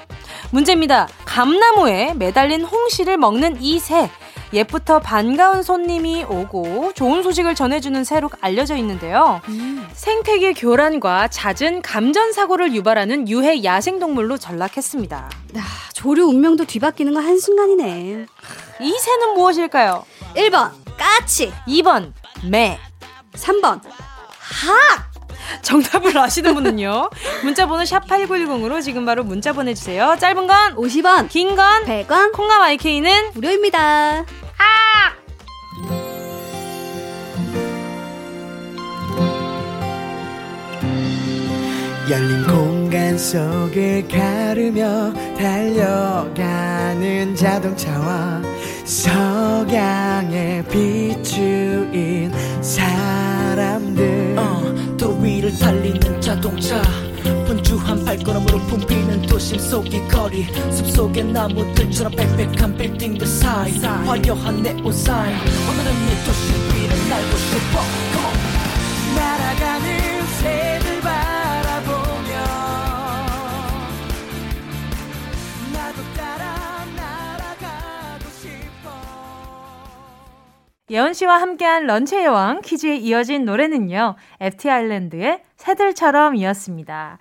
[0.51, 1.07] 문제입니다.
[1.25, 4.09] 감나무에 매달린 홍시를 먹는 이 새.
[4.53, 9.41] 옛부터 반가운 손님이 오고 좋은 소식을 전해주는 새로 알려져 있는데요.
[9.47, 9.87] 음.
[9.93, 15.29] 생태계 교란과 잦은 감전 사고를 유발하는 유해 야생 동물로 전락했습니다.
[15.55, 15.59] 아,
[15.93, 18.25] 조류 운명도 뒤바뀌는 거 한순간이네.
[18.81, 20.03] 이 새는 무엇일까요?
[20.35, 22.11] 1번 까치 2번
[22.49, 22.77] 매
[23.33, 25.11] 3번 학
[25.61, 27.09] 정답을 아시는 분은요.
[27.43, 30.15] 문자번호 샵 8910으로 지금 바로 문자 보내주세요.
[30.19, 34.23] 짧은 건 50원, 긴 건 100원, 콩과 마이케이는 무료입니다.
[42.11, 48.41] 열린 공간 속을 가르며 달려가는 자동차와
[48.83, 54.35] 석양에 비추인 사람들.
[54.37, 54.61] 어,
[54.97, 56.81] 또 위를 달리는 자동차.
[57.45, 60.47] 분주한 발걸음으로 붐비는 도심 속의 거리.
[60.69, 63.79] 숲속의 나무들처럼 빽빽한 빌딩들 사이.
[63.79, 68.11] 화려한 네온 사인 오늘은 이 도시 위를 날고 싶어.
[69.15, 71.00] 날아가는 새들
[80.91, 84.15] 예원 씨와 함께한 런치의 여왕 퀴즈에 이어진 노래는요.
[84.41, 87.17] FT 아일랜드의 새들처럼이었습니다.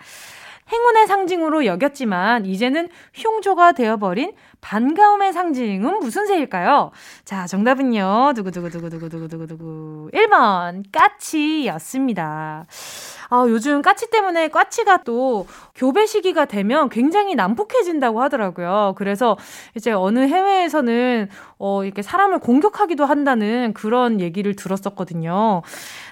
[0.72, 6.90] 행운의 상징으로 여겼지만 이제는 흉조가 되어버린 반가움의 상징은 무슨 새일까요?
[7.24, 8.33] 자, 정답은요.
[8.35, 10.11] 두구두구두구두구두구두구두구.
[10.14, 12.66] 1번, 까치였습니다.
[13.31, 18.95] 아, 요즘 까치 때문에 까치가 또 교배 시기가 되면 굉장히 난폭해진다고 하더라고요.
[18.97, 19.38] 그래서
[19.77, 25.62] 이제 어느 해외에서는 어, 이렇게 사람을 공격하기도 한다는 그런 얘기를 들었었거든요.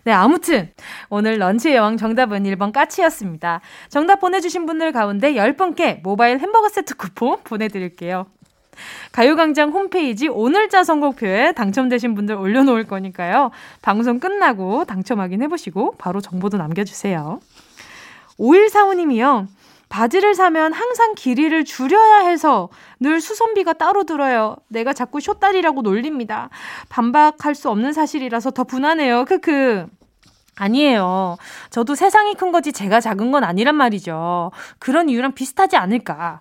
[0.04, 0.70] 네, 아무튼
[1.10, 3.62] 오늘 런치의 여왕 정답은 1번 까치였습니다.
[3.88, 8.26] 정답 보내주신 분들 가운데 10분께 모바일 햄버거 세트 쿠폰 보내드릴게요.
[9.12, 13.50] 가요광장 홈페이지 오늘자 선곡표에 당첨되신 분들 올려놓을 거니까요.
[13.82, 17.40] 방송 끝나고 당첨 확인해보시고 바로 정보도 남겨주세요.
[18.38, 19.46] 5145님이요.
[19.88, 22.68] 바지를 사면 항상 길이를 줄여야 해서
[23.00, 24.56] 늘 수선비가 따로 들어요.
[24.68, 26.50] 내가 자꾸 쇼다리라고 놀립니다.
[26.88, 29.24] 반박할 수 없는 사실이라서 더 분하네요.
[29.24, 29.86] 크크.
[30.56, 31.36] 아니에요.
[31.70, 34.50] 저도 세상이 큰 거지 제가 작은 건 아니란 말이죠.
[34.78, 36.40] 그런 이유랑 비슷하지 않을까.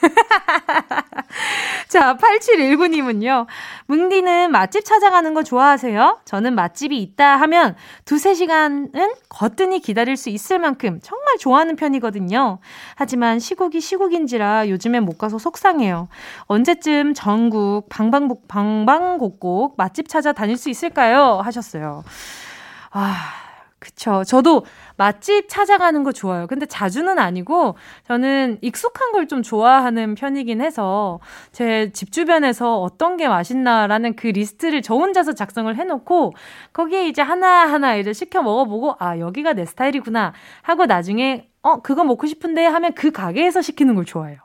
[1.88, 3.46] 자, 8719님은요.
[3.86, 6.20] 뭉디는 맛집 찾아가는 거 좋아하세요?
[6.24, 12.58] 저는 맛집이 있다 하면 두세 시간은 거뜬히 기다릴 수 있을 만큼 정말 좋아하는 편이거든요.
[12.94, 16.08] 하지만 시국이 시국인지라 요즘엔 못 가서 속상해요.
[16.46, 21.40] 언제쯤 전국 방방곡, 방방곡곡 맛집 찾아 다닐 수 있을까요?
[21.42, 22.04] 하셨어요.
[22.90, 23.45] 아,
[23.78, 24.24] 그쵸.
[24.24, 24.64] 저도
[24.96, 26.46] 맛집 찾아가는 거 좋아요.
[26.46, 27.76] 근데 자주는 아니고
[28.08, 31.20] 저는 익숙한 걸 좀 좋아하는 편이긴 해서
[31.52, 36.32] 제 집 주변에서 어떤 게 맛있나라는 그 리스트를 저 혼자서 작성을 해놓고
[36.72, 42.26] 거기에 이제 하나하나 이제 시켜 먹어보고 아, 여기가 내 스타일이구나 하고 나중에 어, 그거 먹고
[42.26, 44.38] 싶은데 하면 그 가게에서 시키는 걸 좋아해요.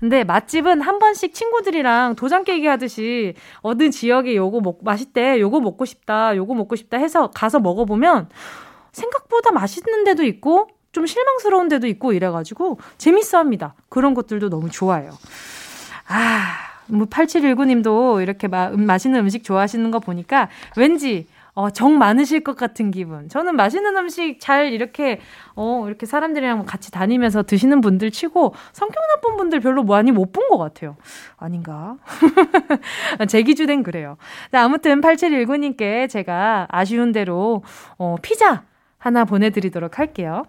[0.00, 5.84] 근데 맛집은 한 번씩 친구들이랑 도장 깨기 하듯이 어느 지역에 요거 먹, 맛있대, 요거 먹고
[5.84, 8.28] 싶다, 요거 먹고 싶다 해서 가서 먹어보면
[8.94, 13.74] 생각보다 맛있는 데도 있고 좀 실망스러운 데도 있고 이래가지고 재밌어 합니다.
[13.88, 15.10] 그런 것들도 너무 좋아요.
[16.08, 16.54] 아,
[16.86, 21.26] 뭐 8719님도 이렇게 마, 음, 맛있는 음식 좋아하시는 거 보니까 왠지
[21.56, 23.28] 어, 정 많으실 것 같은 기분.
[23.28, 25.20] 저는 맛있는 음식 잘 이렇게,
[25.54, 30.48] 어, 이렇게 사람들이랑 같이 다니면서 드시는 분들 치고 성격 나쁜 분들 별로 많이 못 본
[30.48, 30.96] 것 같아요.
[31.36, 31.96] 아닌가?
[33.28, 34.16] 제 기준엔 그래요.
[34.50, 37.62] 아무튼 8719님께 제가 아쉬운 대로,
[37.98, 38.64] 어, 피자
[39.04, 40.44] 하나 보내드리도록 할게요.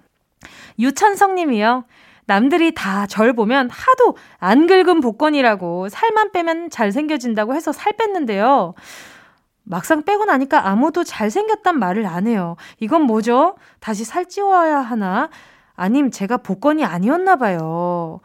[0.80, 1.84] 유천성 님이요.
[2.26, 8.74] 남들이 다 절 보면 하도 안 긁은 복권이라고 살만 빼면 잘생겨진다고 해서 살 뺐는데요.
[9.63, 12.56] 막상 빼고 나니까 아무도 잘생겼단 말을 안 해요.
[12.80, 13.58] 이건 뭐죠?
[13.82, 15.30] 다시 살찌워야 하나?
[15.76, 18.22] 아님 제가 복권이 아니었나 봐요.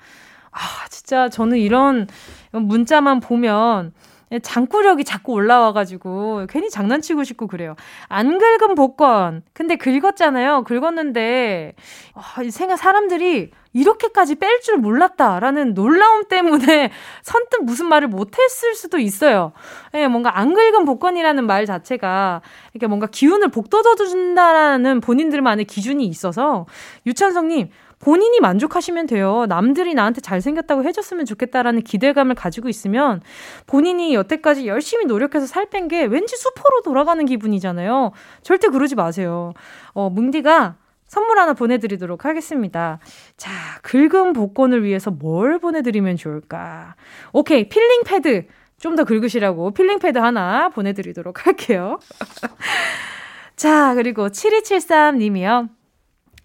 [0.52, 0.58] 아,
[0.90, 2.06] 진짜 저는 이런
[2.52, 3.92] 문자만 보면
[4.38, 7.74] 장꾸력이 자꾸 올라와가지고 괜히 장난치고 싶고 그래요.
[8.08, 9.42] 안 긁은 복권.
[9.52, 10.62] 근데 긁었잖아요.
[10.64, 11.74] 긁었는데
[12.14, 16.90] 아, 생각 사람들이 이렇게까지 뺄 줄 몰랐다라는 놀라움 때문에
[17.22, 19.52] 선뜻 무슨 말을 못했을 수도 있어요.
[19.94, 26.66] 예, 뭔가 안 긁은 복권이라는 말 자체가 이렇게 뭔가 기운을 복돋아준다라는 본인들만의 기준이 있어서
[27.06, 29.44] 유찬성님 본인이 만족하시면 돼요.
[29.48, 33.20] 남들이 나한테 잘생겼다고 해줬으면 좋겠다라는 기대감을 가지고 있으면
[33.66, 38.12] 본인이 여태까지 열심히 노력해서 살 뺀 게 왠지 수포로 돌아가는 기분이잖아요.
[38.42, 39.52] 절대 그러지 마세요.
[39.92, 42.98] 어, 뭉디가 선물 하나 보내드리도록 하겠습니다.
[43.36, 43.50] 자,
[43.82, 46.94] 긁은 복권을 위해서 뭘 보내드리면 좋을까?
[47.32, 48.46] 오케이, 필링 패드.
[48.78, 51.98] 좀 더 긁으시라고 필링 패드 하나 보내드리도록 할게요.
[53.56, 55.68] 자, 그리고 7273님이요.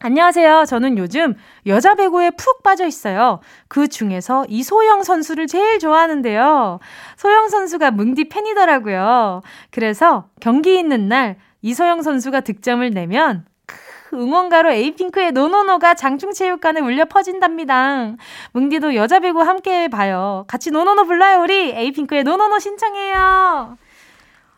[0.06, 0.66] 안녕하세요.
[0.66, 1.34] 저는 요즘
[1.66, 3.40] 여자 배구에 푹 빠져 있어요.
[3.68, 6.80] 그 중에서 이소영 선수를 제일 좋아하는데요.
[7.18, 9.42] 소영 선수가 뭉디 팬이더라고요.
[9.72, 13.48] 그래서 경기 있는 날 이소영 선수가 득점을 내면
[14.14, 18.12] 응원가로 에이핑크의 NoNoNo가 장충체육관에 울려 퍼진답니다.
[18.52, 20.46] 뭉디도 여자 배구 함께 봐요.
[20.48, 21.72] 같이 NoNoNo 불러요, 우리.
[21.72, 23.76] 에이핑크의 NoNoNo 신청해요.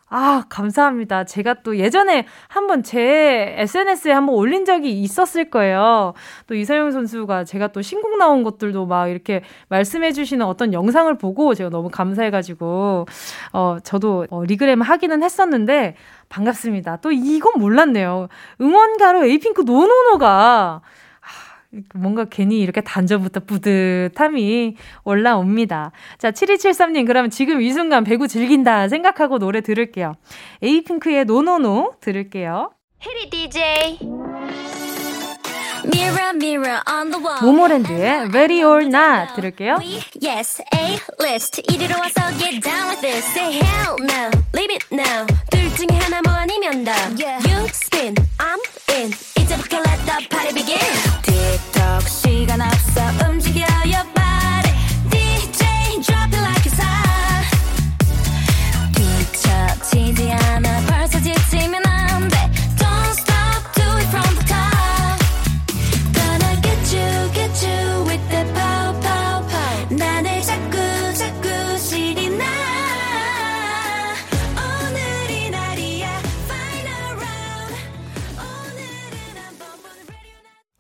[0.10, 1.26] 아, 감사합니다.
[1.26, 6.14] 제가 또 예전에 한번 제 SNS에 한번 올린 적이 있었을 거예요.
[6.48, 11.54] 또 이소영 선수가 제가 또 신곡 나온 것들도 막 이렇게 말씀해 주시는 어떤 영상을 보고
[11.54, 13.06] 제가 너무 감사해가지고,
[13.52, 15.96] 어, 저도 어, regram 하기는 했었는데,
[16.30, 16.98] 반갑습니다.
[16.98, 18.30] 또 이건 몰랐네요.
[18.62, 20.82] 응원가로 에이핑크 NoNoNo가
[21.94, 25.92] 뭔가 괜히 이렇게 단전부터 뿌듯함이 올라옵니다.
[26.18, 30.16] 자, 7273님, 그러면 지금 이 순간 배구 즐긴다 생각하고 노래 들을게요.
[30.62, 32.72] 에이핑크의 NoNoNo 들을게요.
[33.06, 34.00] 해리 DJ.
[35.86, 37.40] Mirror, mirror on the wall.
[37.42, 39.78] 모모랜드의 Ready or Not 들을게요.
[40.22, 41.62] Yes, A-list.
[41.72, 43.24] 이리로 와서 get down with this.
[43.32, 45.26] Say hell no, leave it now.
[45.52, 46.92] 둘 중에 하나 뭐 아니면 다.
[47.16, 47.40] Yeah.
[47.48, 48.60] You spin, I'm
[48.90, 49.37] in.
[49.48, 50.78] 이제부터 let the party begin.
[51.24, 54.74] 틱톡 시간 없어 움직여 your body.
[55.10, 57.48] DJ drop it like it's hot.
[58.94, 60.82] 뒤처지지 않아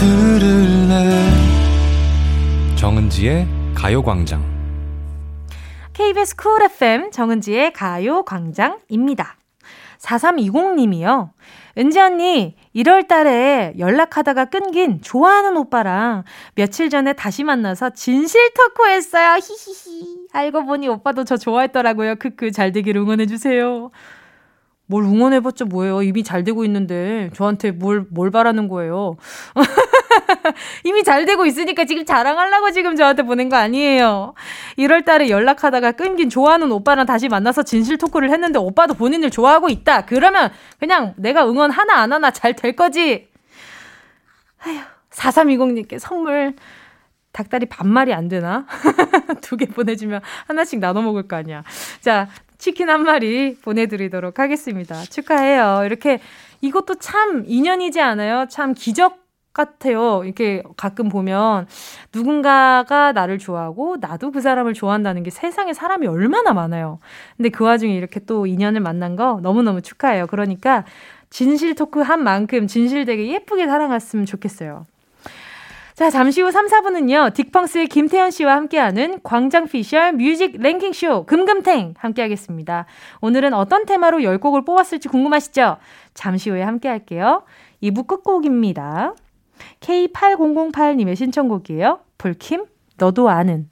[0.00, 1.20] 들을래
[2.74, 4.42] 정은지의 가요광장
[5.92, 9.36] KBS 쿨 FM 정은지의 가요광장입니다.
[9.98, 11.28] 4320님이요.
[11.76, 19.34] 은지 언니, 1월 달에 연락하다가 끊긴 좋아하는 오빠랑 며칠 전에 다시 만나서 진실 토크 했어요.
[19.34, 20.28] 히히히.
[20.32, 22.14] 알고 보니 오빠도 저 좋아했더라고요.
[22.16, 23.90] 크크, 잘 되길 응원해 주세요.
[24.90, 26.02] 뭘 응원해봤자 뭐예요?
[26.02, 29.16] 이미 잘 되고 있는데 저한테 뭘, 뭘 바라는 거예요?
[30.82, 34.34] 이미 잘 되고 있으니까 지금 자랑하려고 지금 저한테 보낸 거 아니에요.
[34.78, 40.06] 1월 달에 연락하다가 끊긴 좋아하는 오빠랑 다시 만나서 진실 토크를 했는데 오빠도 본인을 좋아하고 있다.
[40.06, 40.50] 그러면
[40.80, 43.28] 그냥 내가 응원 하나 안 하나 잘 될 거지.
[44.66, 44.76] 아휴,
[45.12, 46.54] 4320님께 선물
[47.32, 48.66] 닭다리 반말이 안 되나?
[49.40, 51.62] 두 개 보내주면 하나씩 나눠 먹을 거 아니야.
[52.00, 52.26] 자,
[52.60, 55.00] 치킨 한 마리 보내드리도록 하겠습니다.
[55.02, 55.82] 축하해요.
[55.86, 56.20] 이렇게
[56.60, 58.46] 이것도 참 인연이지 않아요?
[58.50, 59.18] 참 기적
[59.52, 60.22] 같아요.
[60.24, 61.66] 이렇게 가끔 보면
[62.14, 67.00] 누군가가 나를 좋아하고 나도 그 사람을 좋아한다는 게 세상에 사람이 얼마나 많아요.
[67.36, 70.26] 근데 그 와중에 이렇게 또 인연을 만난 거 너무너무 축하해요.
[70.28, 70.84] 그러니까
[71.30, 74.86] 진실 토크 한 만큼 진실되게 예쁘게 살아갔으면 좋겠어요.
[76.00, 82.86] 자, 잠시 후 3, 4부는요, 딕펑스의 김태현 씨와 함께하는 광장 피셜 뮤직 랭킹쇼 금금탱 함께하겠습니다.
[83.20, 85.76] 오늘은 어떤 테마로 10곡을 뽑았을지 궁금하시죠?
[86.14, 87.42] 잠시 후에 함께할게요.
[87.82, 89.14] 2부 끝곡입니다.
[89.80, 92.00] K8008님의 신청곡이에요.
[92.16, 92.64] 불킴,
[92.96, 93.68] 너도 아는.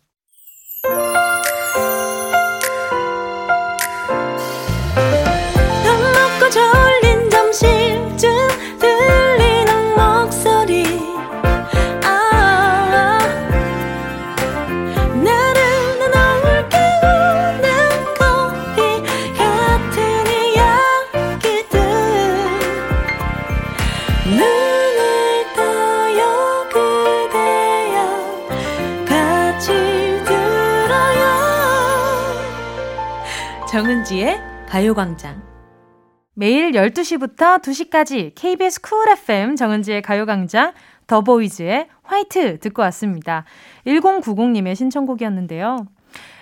[33.79, 35.41] 정은지의 가요광장.
[36.35, 40.73] 매일 12시부터 2시까지 KBS 쿨 FM 정은지의 가요광장
[41.07, 43.45] 더보이즈의 화이트 듣고 왔습니다.
[43.87, 45.87] 1090님의 신청곡이었는데요.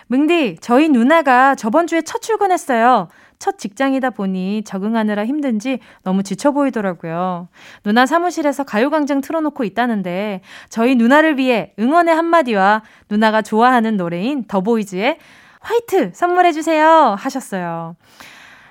[0.07, 3.09] 뭉디, 저희 누나가 저번 주에 첫 출근했어요.
[3.39, 7.49] 첫 직장이다 보니 적응하느라 힘든지 너무 지쳐 보이더라고요.
[7.85, 15.19] 누나 사무실에서 가요광장 틀어놓고 있다는데 저희 누나를 위해 응원의 한마디와 누나가 좋아하는 노래인 더보이즈의
[15.67, 17.17] 화이트 선물해주세요.
[17.19, 17.97] 하셨어요.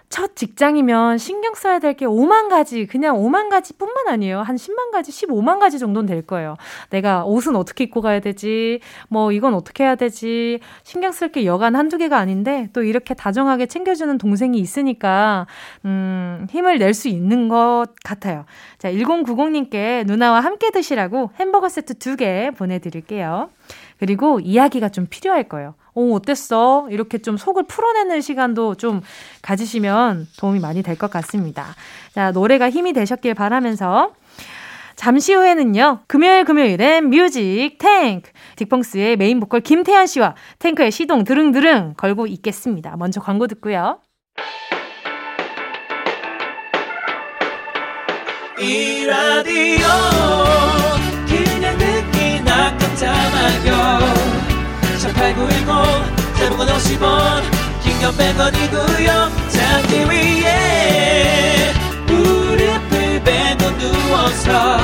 [0.08, 4.42] 첫 직장이면 신경 써야 될 게 5만 가지, 그냥 5만 가지 뿐만 아니에요.
[4.42, 6.56] 한 10만 가지, 15만 가지 정도는 될 거예요.
[6.90, 8.80] 내가 옷은 어떻게 입고 가야 되지,
[9.10, 13.66] 뭐 이건 어떻게 해야 되지, 신경 쓸 게 여간 한두 개가 아닌데, 또 이렇게 다정하게
[13.66, 15.48] 챙겨주는 동생이 있으니까,
[15.84, 18.46] 음, 힘을 낼 수 있는 것 같아요.
[18.78, 23.50] 자, 1090님께 누나와 함께 드시라고 햄버거 세트 두 개 보내드릴게요.
[24.00, 25.76] 그리고 이야기가 좀 필요할 거예요.
[25.94, 26.88] 어, 어땠어?
[26.90, 29.02] 이렇게 좀 속을 풀어내는 시간도 좀
[29.42, 31.76] 가지시면 도움이 많이 될 것 같습니다.
[32.14, 34.12] 자, 노래가 힘이 되셨길 바라면서
[34.96, 38.32] 잠시 후에는요, 금요일 금요일엔 뮤직 탱크.
[38.56, 42.96] 딕펑스의 메인 보컬 김태현 씨와 탱크의 시동 드릉드릉 걸고 있겠습니다.
[42.96, 44.00] 먼저 광고 듣고요.
[48.60, 49.86] 이 라디오
[52.78, 54.14] 듣기나 깜짝마요
[55.14, 57.44] 8910 대목원 50원
[57.82, 59.10] 긴건 100원이고요?
[59.50, 61.74] 잠기 위에
[62.08, 64.78] 무릎을 베고 누워서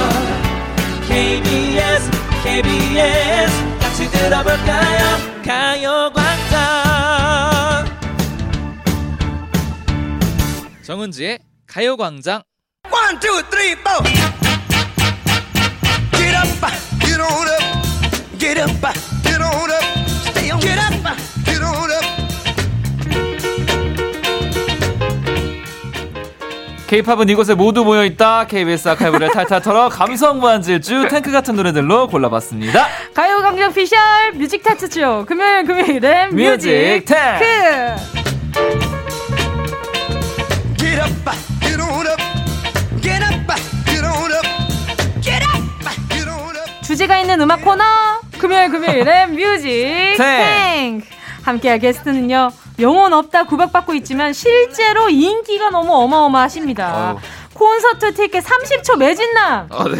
[1.07, 2.11] KBS
[2.43, 5.41] KBS 같이 들어볼까요?
[5.45, 6.61] 가요광장.
[10.83, 12.41] 정은지의 가요광장.
[12.89, 14.03] One, two, three, four.
[16.13, 16.47] Get up,
[16.99, 17.70] get on up,
[18.41, 18.71] get up.
[26.87, 28.47] 케이팝은 이곳에 모두 모여 있다.
[28.47, 32.85] KBS 아카이브를 탈탈 털어 감성 무한질주 탱크 같은 노래들로 골라봤습니다.
[33.13, 33.97] 가요광장 피셜
[34.33, 35.23] 뮤직 차트쇼.
[35.25, 37.95] 금요일 금요일엔 뮤직, 탱크.
[46.83, 48.10] 주제가 있는 음악 코너
[48.41, 51.05] 금요일 금요일엔 뮤직 탱크
[51.43, 52.49] 함께할 게스트는요
[52.79, 57.11] 영혼 없다 구박받고 있지만 실제로 인기가 너무 어마어마하십니다.
[57.11, 57.19] 어.
[57.53, 59.67] 콘서트 티켓 30초 매진남.
[59.69, 59.99] 어, 네.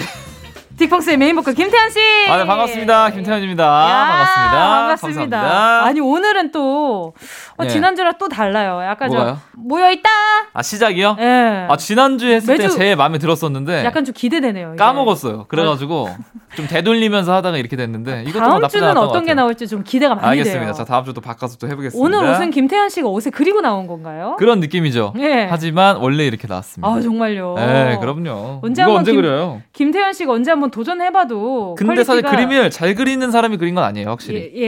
[0.82, 2.00] 딕펑스의 메인 보컬 김태현 씨.
[2.28, 3.12] 아, 네, 반갑습니다.
[3.12, 3.64] 김태현입니다.
[3.64, 4.52] 야, 반갑습니다.
[4.52, 5.38] 반갑습니다.
[5.42, 5.86] 감사합니다.
[5.86, 7.14] 아니 오늘은 또
[7.58, 7.70] 어, 네.
[7.70, 8.82] 지난주랑 또 달라요.
[8.84, 9.38] 약간 뭐가요?
[9.54, 10.10] 좀 모여 있다.
[10.54, 11.16] 아 시작이요?
[11.20, 11.68] 네.
[11.70, 13.86] 아 지난주 에 했을 때 제일 마음에 들었었는데.
[13.86, 14.70] 약간 좀 기대되네요.
[14.70, 14.78] 이제.
[14.78, 15.46] 까먹었어요.
[15.48, 16.10] 그래가지고
[16.56, 20.54] 좀 되돌리면서 하다가 이렇게 됐는데 이것도 다음 주는 어떤 게 나올지 좀 기대가 많이 알겠습니다.
[20.54, 20.62] 돼요.
[20.70, 20.84] 알겠습니다.
[20.86, 22.04] 자 다음 주도 바꿔서 또 해보겠습니다.
[22.04, 24.36] 오늘 옷은 김태현 씨가 옷에 그리고 나온 건가요?
[24.40, 25.14] 그런 느낌이죠.
[25.16, 25.48] 네.
[25.50, 26.92] 하지만 원래 이렇게 나왔습니다.
[26.92, 27.54] 아 정말요?
[27.56, 28.62] 네, 그럼요.
[28.64, 29.62] 언제 이거 언제 김, 그려요?
[29.74, 31.76] 김태현 씨가 언제 한번 도전해봐도.
[31.78, 32.04] 근데 퀄리티가...
[32.04, 34.52] 사실 그림을 잘 그리는 사람이 그린 건 아니에요, 확실히.
[34.56, 34.62] 예.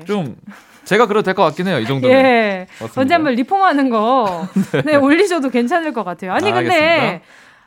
[0.00, 0.04] 예.
[0.06, 0.36] 좀
[0.84, 1.78] 제가 그래도 될 것 같긴 해요.
[1.78, 2.16] 이 정도면.
[2.16, 2.66] 예.
[2.80, 3.00] 맞습니다.
[3.00, 4.82] 언제 한번 리폼하는 거 네.
[4.82, 6.32] 네, 올리셔도 괜찮을 것 같아요.
[6.32, 7.24] 아니 아, 근데 알겠습니다.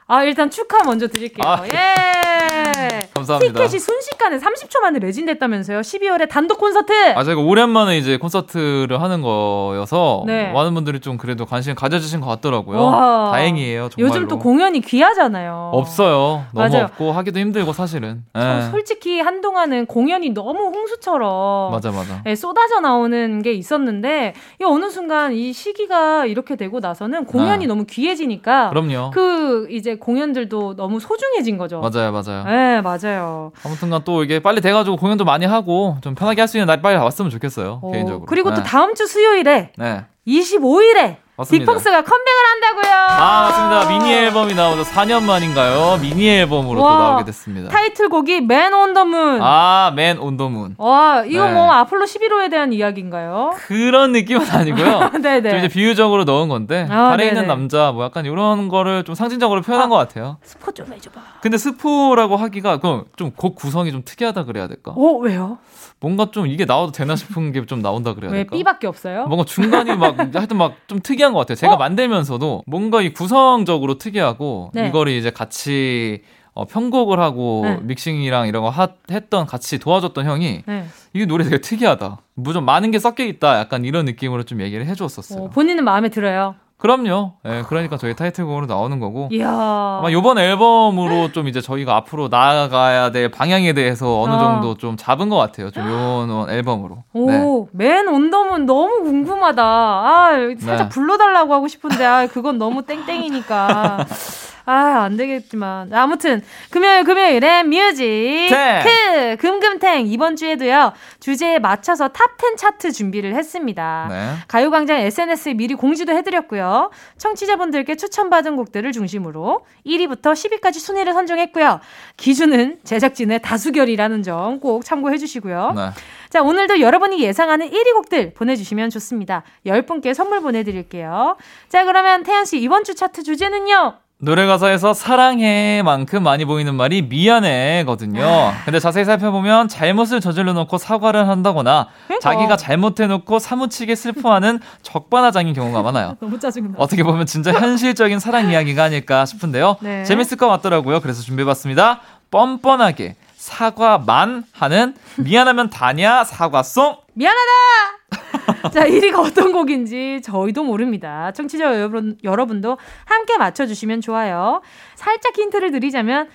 [0.08, 1.44] 아, 일단 축하 먼저 드릴게요.
[1.48, 3.10] 아, 예.
[3.14, 3.54] 감사합니다.
[3.54, 5.80] 티켓이 순식간에 30초 만에 매진됐다면서요.
[5.82, 6.92] 12월에 단독 콘서트.
[7.16, 10.52] 아, 제가 오랜만에 이제 콘서트를 하는 거여서 네.
[10.52, 12.82] 많은 분들이 좀 그래도 관심 가져 주신 것 같더라고요.
[12.82, 13.32] 와.
[13.32, 13.90] 다행이에요.
[13.90, 14.10] 정말로.
[14.16, 15.72] 요즘 또 공연이 귀하잖아요.
[15.74, 16.46] 없어요.
[16.54, 16.86] 너무 맞아요.
[16.86, 18.24] 없고 하기도 힘들고 사실은.
[18.36, 18.70] 예.
[18.72, 22.22] 솔직히 한동안은 공연이 너무 홍수처럼 맞아 맞아.
[22.26, 27.68] 예, 쏟아져 나오는 게 있었는데 이 어느 순간 이 시기가 이렇게 되고 나서는 공연이 네.
[27.68, 29.12] 너무 귀해지니까 그럼요.
[29.12, 31.80] 그 이제 공연들도 너무 소중해진 거죠.
[31.82, 32.44] 맞아요, 맞아요.
[32.46, 33.52] 네, 맞아요.
[33.66, 36.98] 아무튼간 또 이게 빨리 돼가지고 공연도 많이 하고 좀 편하게 할 수 있는 날이 빨리
[36.98, 37.80] 왔으면 좋겠어요.
[37.82, 38.26] 오, 개인적으로.
[38.26, 38.56] 그리고 네.
[38.58, 40.06] 또 다음 주 수요일에 네.
[40.28, 41.66] 25일에 맞습니다.
[41.66, 42.94] 빅펑스가 컴백을 한다고요.
[42.94, 43.88] 아 맞습니다.
[43.90, 44.84] 미니 앨범이 나오죠.
[44.84, 45.98] 4년 만인가요?
[46.00, 47.70] 미니 앨범으로 와, 또 나오게 됐습니다.
[47.70, 49.40] 타이틀곡이 맨 온더 문.
[49.42, 50.76] 아, 맨 온더 문.
[50.78, 51.54] 와, 이거 네.
[51.54, 53.56] 뭐 아폴로 11호에 대한 이야기인가요?
[53.56, 55.10] 그런 느낌은 아니고요.
[55.22, 55.50] 네네.
[55.50, 57.28] 좀 이제 비유적으로 넣은 건데 아, 달에 네네.
[57.30, 60.38] 있는 남자 뭐 약간 이런 거를 좀 상징적으로 표현한 아, 것 같아요.
[60.44, 61.20] 스포 좀 해줘봐.
[61.42, 62.80] 근데 스포라고 하기가
[63.16, 64.92] 좀곡 구성이 좀 특이하다 그래야 될까?
[64.96, 65.58] 어 왜요?
[66.04, 68.56] 뭔가 좀 이게 나와도 되나 싶은 게 좀 나온다 그래야 될까?
[68.56, 69.26] 왜 B밖에 없어요?
[69.26, 71.56] 뭔가 중간이 막 하여튼 막 좀 특이한 것 같아요.
[71.56, 71.78] 제가 어?
[71.78, 74.90] 만들면서도 뭔가 이 구성적으로 특이하고 네.
[74.90, 76.22] 이거를 이제 같이
[76.54, 77.80] 어, 편곡을 하고 네.
[77.82, 80.86] 믹싱이랑 이런 거 하, 했던 같이 도와줬던 형이 네.
[81.14, 82.20] 이게 노래 되게 특이하다.
[82.36, 83.58] 무좀 많은 게 섞여 있다.
[83.60, 85.46] 약간 이런 느낌으로 좀 얘기를 해줬었어요.
[85.46, 86.56] 어, 본인은 마음에 들어요.
[86.84, 87.36] 그럼요.
[87.46, 89.30] 예, 네, 그러니까 저희 타이틀곡으로 나오는 거고.
[89.32, 89.48] 이야.
[89.50, 94.38] 아마 이번 앨범으로 좀 이제 저희가 앞으로 나아가야 될 방향에 대해서 어느 아.
[94.38, 95.72] 정도 좀 잡은 것 같아요.
[95.72, 97.06] 좀 요런 앨범으로.
[97.14, 97.86] 오, 네.
[97.86, 99.64] 맨 온덤은 너무 궁금하다.
[99.64, 100.90] 아, 살짝 네.
[100.90, 104.06] 불러달라고 하고 싶은데, 아, 그건 너무 땡땡이니까.
[104.66, 105.94] 아, 안 되겠지만.
[105.94, 108.50] 아무튼, 금요일, 금요일엔 뮤직.
[108.50, 109.38] 크!
[109.38, 110.08] 금금탱.
[110.08, 114.08] 이번 주에도요, 주제에 맞춰서 탑10 차트 준비를 했습니다.
[114.10, 114.34] 네.
[114.48, 116.92] 가요광장 SNS에 미리 공지도 해드렸고요.
[117.18, 121.80] 청취자분들께 추천받은 곡들을 중심으로 1위부터 10위까지 순위를 선정했고요.
[122.18, 125.74] 기준은 제작진의 다수결이라는 점 꼭 참고해 주시고요.
[125.76, 125.90] 네.
[126.30, 129.44] 자, 오늘도 여러분이 예상하는 1위 곡들 보내주시면 좋습니다.
[129.66, 131.38] 10분께 선물 보내드릴게요.
[131.70, 133.94] 자, 그러면 태현 씨 이번 주 차트 주제는요?
[134.24, 138.54] 노래 가사에서 사랑해만큼 많이 보이는 말이 미안해거든요.
[138.64, 142.30] 근데 자세히 살펴보면 잘못을 저질러 놓고 사과를 한다거나 그러니까.
[142.32, 146.16] 자기가 잘못해 놓고 사무치게 슬퍼하는 적반하장인 경우가 많아요.
[146.22, 146.76] 너무 짜증나.
[146.78, 149.76] 어떻게 보면 진짜 현실적인 사랑 이야기가 아닐까 싶은데요.
[149.82, 150.06] 네.
[150.06, 151.02] 재밌을 것 같더라고요.
[151.02, 152.00] 그래서 준비해봤습니다.
[152.32, 162.18] 뻔뻔하게 사과만 하는 미안하면 다냐 사과송 미안하다 자 1위가 어떤 곡인지 저희도 모릅니다 청취자 여러분,
[162.24, 164.62] 여러분도 함께 맞춰주시면 좋아요
[164.96, 166.30] 살짝 힌트를 드리자면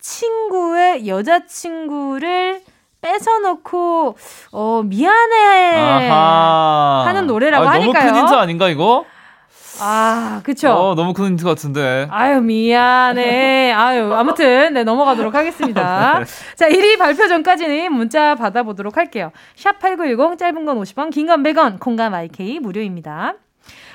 [0.00, 2.62] 친구의 여자친구를
[3.00, 4.16] 뺏어놓고
[4.52, 7.04] 어 미안해 아하.
[7.06, 9.04] 하는 노래라고 아, 하니까요 너무 큰 힌트 아닌가 이거?
[9.80, 10.70] 아, 그쵸.
[10.70, 12.08] 어, 너무 큰 힌트 같은데.
[12.10, 13.72] 아유, 미안해.
[13.72, 16.18] 아유, 아무튼, 네, 넘어가도록 하겠습니다.
[16.24, 16.24] 네.
[16.56, 19.30] 자, 1위 발표 전까지는 문자 받아보도록 할게요.
[19.56, 23.34] 샵8910, 짧은 건 50원, 긴 건 100원, 콩감 IK 무료입니다.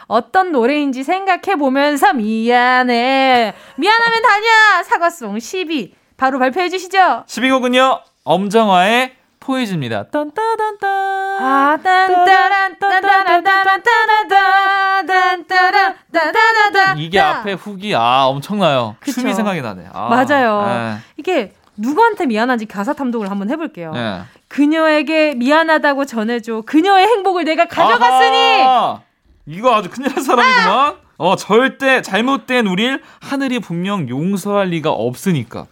[0.08, 3.54] 어떤 노래인지 생각해보면서 미안해.
[3.78, 4.84] 미안하면 다냐!
[4.84, 5.92] 사과송 10위.
[6.18, 7.24] 바로 발표해 주시죠.
[7.28, 9.14] 12곡은요, 엄정화의
[9.44, 10.00] 포이즈입니다.
[10.00, 12.78] 아, 딴따란,
[16.98, 18.96] 이게 앞에 훅이, 아, 엄청나요.
[19.02, 19.20] 그쵸?
[19.20, 19.88] 춤이 생각이 나네.
[19.94, 20.66] 아, 맞아요.
[20.66, 20.98] 네.
[21.18, 23.92] 이게 누구한테 미안한지 가사 탐독을 한번 해볼게요.
[23.92, 24.22] 네.
[24.48, 26.62] 그녀에게 미안하다고 전해줘.
[26.66, 28.62] 그녀의 행복을 내가 가져갔으니!
[28.62, 29.02] 아하!
[29.46, 30.70] 이거 아주 큰일 날 사람이구만.
[30.70, 30.96] 아!
[31.18, 35.66] 어, 절대 잘못된 우릴 하늘이 분명 용서할 리가 없으니까.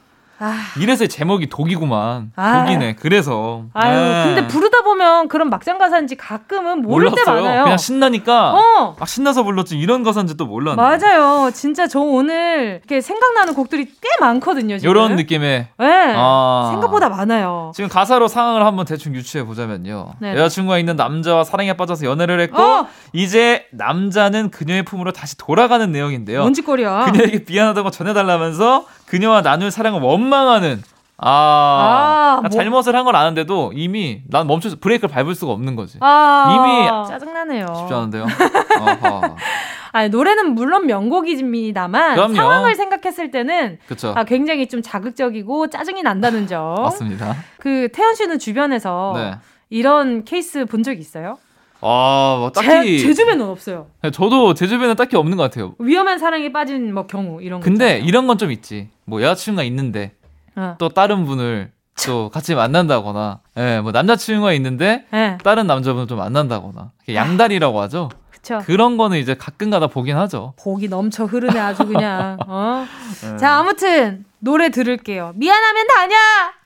[0.43, 0.57] 아.
[0.79, 2.31] 이래서 제목이 독이구만.
[2.35, 2.65] 아.
[2.65, 2.95] 독이네.
[2.95, 3.65] 그래서.
[3.73, 4.23] 아유, 네.
[4.25, 7.15] 근데 부르다 보면 그런 막장 가사인지 가끔은 모를 몰랐어요.
[7.35, 7.63] 때 많아요.
[7.63, 8.53] 그냥 신나니까.
[8.53, 8.95] 어.
[8.99, 10.75] 막 신나서 불렀지 이런 가사인지 또 몰랐네.
[10.81, 11.51] 맞아요.
[11.53, 14.79] 진짜 저 오늘 이렇게 생각나는 곡들이 꽤 많거든요.
[14.79, 14.89] 지금.
[14.89, 15.67] 이런 느낌의.
[15.77, 16.13] 네.
[16.17, 16.69] 아.
[16.71, 17.71] 생각보다 많아요.
[17.75, 20.13] 지금 가사로 상황을 한번 대충 유추해 보자면요.
[20.19, 20.31] 네.
[20.33, 22.87] 여자친구가 있는 남자와 사랑에 빠져서 연애를 했고 어.
[23.13, 26.41] 이제 남자는 그녀의 품으로 다시 돌아가는 내용인데요.
[26.41, 27.05] 뭔 짓거리야.
[27.11, 30.81] 그녀에게 미안하다고 전해달라면서 그녀와 나눌 사랑을 원망하는
[31.23, 32.49] 아, 아 뭐.
[32.49, 35.97] 잘못을 한 걸 아는데도 이미 난 멈춰서 브레이크를 밟을 수가 없는 거지.
[35.99, 37.65] 아, 이미 짜증나네요.
[37.77, 38.25] 쉽지 않은데요.
[39.91, 42.33] 아니, 노래는 물론 명곡입니다만 그럼요.
[42.35, 44.13] 상황을 생각했을 때는 그쵸.
[44.15, 46.75] 아, 굉장히 좀 자극적이고 짜증이 난다는 점.
[46.81, 47.35] 맞습니다.
[47.59, 49.35] 그 태연 씨는 주변에서 네.
[49.69, 51.37] 이런 케이스 본 적 있어요?
[51.81, 53.87] 아, 뭐 딱히 제, 제, 주변은 없어요.
[54.01, 55.73] 네, 저도 제 주변은 딱히 없는 것 같아요.
[55.79, 57.63] 위험한 사랑에 빠진 뭐 경우 이런 거.
[57.63, 58.07] 근데 있잖아요.
[58.07, 58.89] 이런 건 좀 있지.
[59.05, 60.13] 뭐 여자친구가 있는데
[60.55, 60.75] 어.
[60.79, 61.71] 또 다른 분을
[62.05, 65.37] 또 같이 만난다거나, 예, 뭐 남자친구가 있는데 네.
[65.43, 68.09] 다른 남자분을 좀 만난다거나, 양다리라고 하죠.
[68.31, 68.59] 그쵸.
[68.65, 70.53] 그런 거는 이제 가끔가다 보긴 하죠.
[70.57, 72.37] 복이 넘쳐 흐르네 아주 그냥.
[72.47, 72.85] 어?
[73.21, 73.37] 네.
[73.37, 75.33] 자 아무튼 노래 들을게요.
[75.35, 76.15] 미안하면 다냐.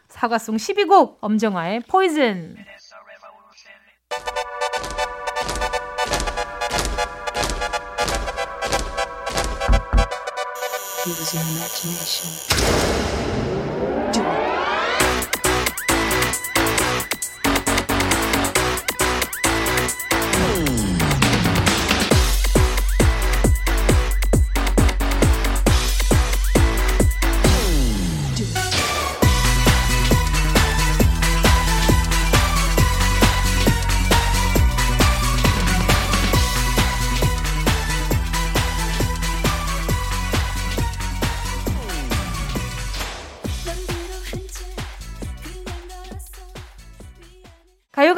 [0.08, 2.56] 사과송 12곡 엄정화의 포이즌.
[11.08, 12.65] it was your imagination.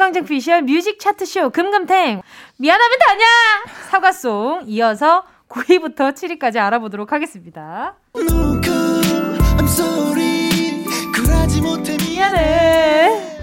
[0.08, 2.22] 가요광장 피셜 뮤직 차트쇼 금금탱.
[2.56, 3.24] 미안하면 다냐
[3.90, 7.94] 사과송 이어서 9위부터 7위까지 알아보도록 하겠습니다.
[12.08, 13.38] 미안해.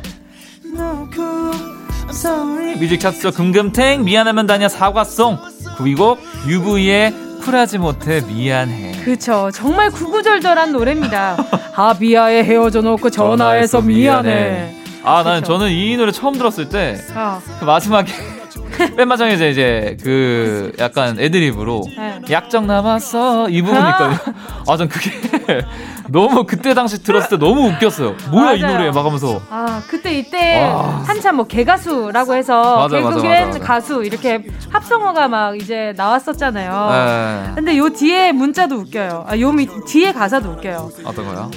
[2.80, 4.04] 뮤직 차트쇼 금금탱.
[4.04, 4.68] 미안하면 다냐.
[4.68, 5.38] 사과송.
[5.78, 7.14] 9위곡 UV의
[7.44, 8.22] 쿨하지 못해.
[8.22, 9.04] 미안해.
[9.04, 9.52] 그쵸.
[9.54, 11.38] 정말 구구절절한 노래입니다.
[11.74, 14.85] 하비아에 헤어져 놓고 전화해서 미안해.
[15.06, 17.40] 아, 나는 저는 이 노래 처음 들었을 때, 어.
[17.60, 18.12] 그 마지막에,
[18.98, 22.20] 맨 마지막에 이제 그 약간 애드립으로 네.
[22.30, 23.92] 약정 남았어 이 부분 아.
[23.92, 24.36] 있거든요.
[24.68, 25.12] 아, 전 그게
[26.10, 28.16] 너무 그때 당시 들었을 때 너무 웃겼어요.
[28.32, 28.56] 뭐야 맞아요.
[28.58, 29.42] 이 노래 막 하면서.
[29.50, 31.04] 아, 그때 이때 와.
[31.06, 37.46] 한참 뭐 개가수라고 해서 개그맨 가수 이렇게 합성어가 막 이제 나왔었잖아요.
[37.46, 37.52] 네.
[37.56, 39.26] 근데 요 뒤에 문자도 웃겨요.
[39.28, 40.90] 아, 요 미, 뒤에 가사도 웃겨요.
[41.06, 41.52] 어떤 거요?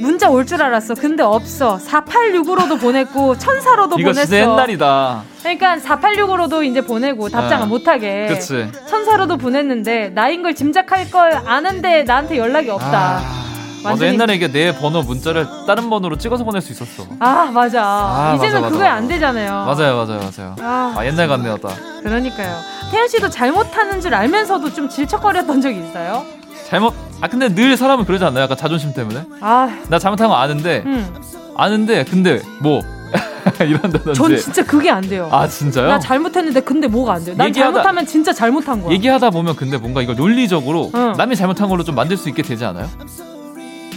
[0.00, 0.94] 문자 올 줄 알았어.
[0.94, 1.78] 근데 없어.
[1.78, 4.26] 4865로도 보냈고 천사로도 이거 보냈어.
[4.26, 5.22] 진짜 옛날이다.
[5.40, 7.68] 그러니까 4865로도 이제 보내고 답장을 네.
[7.68, 8.26] 못하게.
[8.28, 8.68] 그치.
[8.88, 13.18] 천사로도 보냈는데 나인 걸 짐작할 걸 아는데 나한테 연락이 없다.
[13.18, 13.40] 아.
[13.82, 17.06] 맞아 옛날에 이게 내 번호 문자를 다른 번호로 찍어서 보낼 수 있었어.
[17.18, 17.82] 아 맞아.
[17.82, 19.52] 아, 이제는 맞아, 그게 안 되잖아요.
[19.64, 20.56] 맞아요 맞아요 맞아요.
[20.60, 21.70] 아, 아 옛날 같네요 다.
[22.02, 22.56] 그러니까요.
[22.90, 26.24] 태연 씨도 잘못하는 줄 알면서도 좀 질척거렸던 적이 있어요?
[26.70, 28.44] 잘못 아 근데 늘 사람은 그러지 않나요?
[28.44, 29.24] 약간 자존심 때문에.
[29.40, 31.12] 아 나 잘못한 거 아는데 음.
[31.56, 32.80] 아는데 근데 뭐
[33.60, 34.14] 이런다든지.
[34.14, 35.28] 전 진짜 그게 안 돼요.
[35.32, 35.88] 아 진짜요?
[35.88, 37.34] 나 잘못했는데 근데 뭐가 안 돼요.
[37.36, 38.92] 난 얘기하다, 잘못하면 진짜 잘못한 거야.
[38.92, 41.12] 얘기하다 보면 근데 뭔가 이걸 논리적으로 응.
[41.16, 42.88] 남이 잘못한 걸로 좀 만들 수 있게 되지 않아요?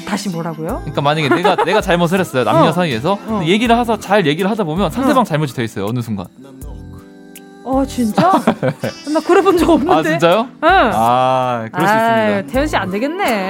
[0.08, 0.80] 다시 뭐라고요?
[0.80, 2.72] 그러니까 만약에 내가 내가 잘못을 했어요 남녀 어.
[2.72, 3.42] 사이에서 어.
[3.46, 5.24] 얘기를 하서 잘 얘기를 하다 보면 상대방 어.
[5.24, 6.26] 잘못이 돼 있어요 어느 순간.
[7.66, 8.32] 어 진짜?
[9.14, 9.94] 나 그래 본 적 없는데.
[9.94, 10.40] 아 진짜요?
[10.64, 10.70] 응.
[10.94, 12.52] 아 그럴 수 있습니다.
[12.54, 13.50] 태연 씨안 되겠네.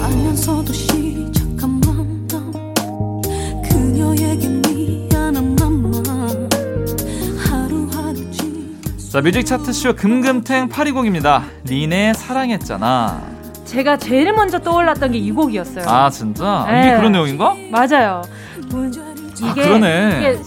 [0.00, 2.52] 알면서도 시작한 만남
[3.68, 6.48] 그녀에게 미안한 맘만
[7.38, 8.30] 하루하루
[9.10, 11.42] 자 뮤직 차트쇼 금금탱 8위곡입니다.
[11.64, 13.20] 린의 사랑했잖아.
[13.64, 15.84] 제가 제일 먼저 떠올랐던 게 이 곡이었어요.
[15.86, 16.64] 아 진짜?
[16.70, 16.86] 네.
[16.86, 17.54] 이게 그런 내용인가?
[17.70, 18.22] 맞아요.
[19.42, 20.16] 아, 이게, 아, 그러네.
[20.18, 20.38] 이게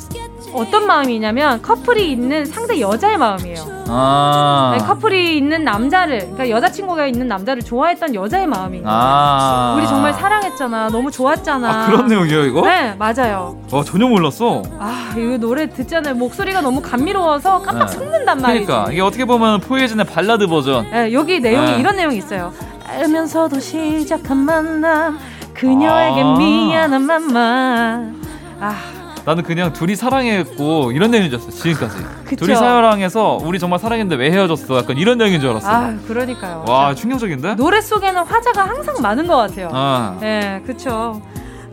[0.53, 3.83] 어떤 마음이냐면 커플이 있는 상대 여자의 마음이에요.
[3.87, 4.75] 아.
[4.77, 8.97] 네, 커플이 있는 남자를, 그러니까 여자친구가 있는 남자를 좋아했던 여자의 마음인 거예요.
[8.99, 9.75] 아.
[9.77, 10.89] 우리 정말 사랑했잖아.
[10.89, 11.69] 너무 좋았잖아.
[11.69, 12.61] 아, 그런 내용이에요, 이거?
[12.61, 13.57] 네, 맞아요.
[13.71, 14.61] 와, 전혀 몰랐어.
[14.79, 16.15] 아, 이거 노래 듣잖아요.
[16.15, 17.93] 목소리가 너무 감미로워서 깜빡 네.
[17.93, 18.65] 속는단 말이죠.
[18.65, 20.89] 그러니까 이게 어떻게 보면 포에진의 발라드 버전.
[20.91, 21.79] 네, 여기 내용이 네.
[21.79, 22.51] 이런 내용이 있어요.
[22.87, 25.17] 알면서도 시작한 만남
[25.53, 26.35] 그녀에게 아.
[26.37, 28.20] 미안한 맘만
[28.61, 28.75] 아.
[29.23, 32.03] 나는 그냥 둘이 사랑했고 이런 내용인 줄 알았어 지금까지.
[32.25, 32.45] 그쵸?
[32.45, 34.77] 둘이 사랑해서 우리 정말 사랑했는데 왜 헤어졌어?
[34.79, 35.69] 약간 이런 내용인 줄 알았어.
[35.69, 36.65] 아 그러니까요.
[36.67, 37.55] 와 충격적인데?
[37.55, 39.69] 노래 속에는 화자가 항상 많은 것 같아요.
[39.71, 40.17] 아.
[40.19, 41.21] 네 그쵸.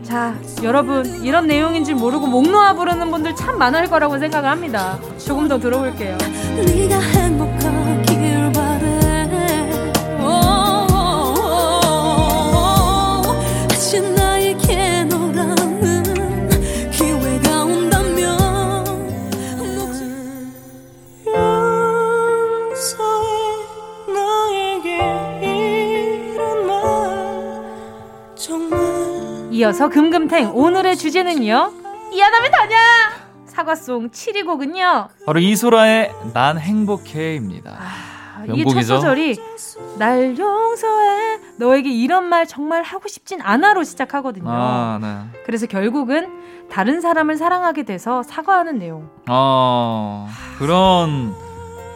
[0.03, 4.97] 자 여러분 이런 내용인지 모르고 목 놓아 부르는 분들 참 많을 거라고 생각을 합니다.
[5.17, 6.17] 조금 더 들어볼게요
[29.59, 31.73] 이어서 금금탱 오늘의 주제는요.
[32.13, 32.77] 이하다면 다냐
[33.45, 35.09] 사과송 7위 곡은요.
[35.25, 37.77] 바로 이소라의 난 행복해입니다.
[37.77, 39.37] 아, 이게 첫 소절이
[39.97, 44.49] 날 용서해 너에게 이런 말 정말 하고 싶진 않아로 시작하거든요.
[44.49, 45.41] 아, 네.
[45.45, 46.29] 그래서 결국은
[46.71, 49.09] 다른 사람을 사랑하게 돼서 사과하는 내용.
[49.27, 50.25] 아
[50.57, 51.35] 그런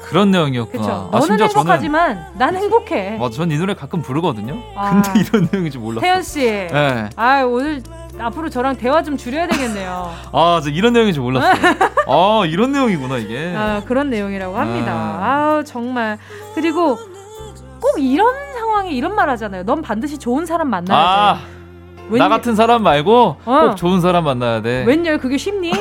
[0.03, 1.09] 그런 내용이었구나.
[1.11, 2.37] 아, 너는 행복하지만 저는...
[2.37, 3.17] 난 행복해.
[3.17, 4.57] 맞아, 전 이 노래 가끔 부르거든요.
[4.75, 5.01] 아.
[5.01, 6.01] 근데 이런 내용인지 몰랐어.
[6.01, 6.41] 태연 씨.
[6.45, 7.09] 네.
[7.15, 7.81] 아 오늘
[8.19, 10.11] 앞으로 저랑 대화 좀 줄여야 되겠네요.
[10.31, 11.53] 아, 저 이런 내용인지 몰랐어요.
[12.07, 13.53] 아, 이런 내용이구나 이게.
[13.55, 14.91] 아, 그런 내용이라고 합니다.
[14.93, 16.17] 아, 정말.
[16.55, 16.97] 그리고
[17.79, 19.63] 꼭 이런 상황에 이런 말 하잖아요.
[19.63, 21.41] 넌 반드시 좋은 사람 만나야 아, 돼.
[22.09, 22.19] 웬...
[22.19, 23.59] 나 같은 사람 말고 어.
[23.69, 24.83] 꼭 좋은 사람 만나야 돼.
[24.85, 25.71] 웬열 그게 쉽니?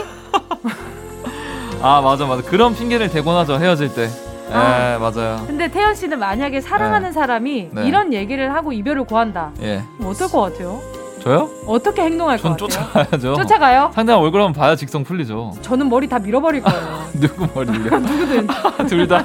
[1.82, 4.08] 아 맞아 맞아 그런 핑계를 대고 나죠 헤어질 때.
[4.52, 5.42] 아, 네, 맞아요.
[5.46, 7.12] 근데 태연 씨는 만약에 사랑하는 네.
[7.12, 7.86] 사람이 네.
[7.86, 9.50] 이런 얘기를 하고 이별을 고한다.
[9.62, 9.82] 예.
[10.04, 10.80] 어떨 것 같아요?
[11.22, 11.48] 저요?
[11.66, 12.68] 어떻게 행동할 것 같아요?
[12.68, 13.34] 쫓아가야죠.
[13.34, 13.92] 쫓아가요?
[13.94, 15.54] 상대방 얼굴 한번 봐야 직성 풀리죠.
[15.62, 17.04] 저는 머리 다 밀어버릴 거예요.
[17.18, 17.98] 누구 머리를요?
[18.00, 18.46] 누구든.
[18.88, 19.24] 둘 다.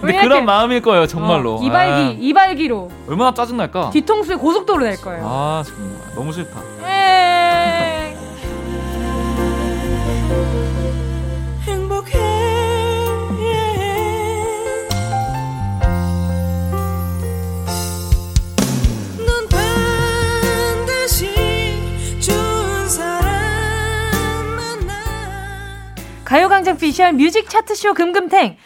[0.00, 1.56] 근데 그런 마음일 거예요, 정말로.
[1.56, 2.14] 어, 이발기, 아.
[2.18, 2.90] 이발기로.
[3.08, 3.90] 얼마나 짜증날까?
[3.90, 5.24] 뒤통수에 고속도로 낼 거예요.
[5.26, 5.92] 아, 정말.
[6.14, 6.56] 너무 싫다.
[26.28, 28.58] 가요광장 피셜 뮤직 차트쇼 금금탱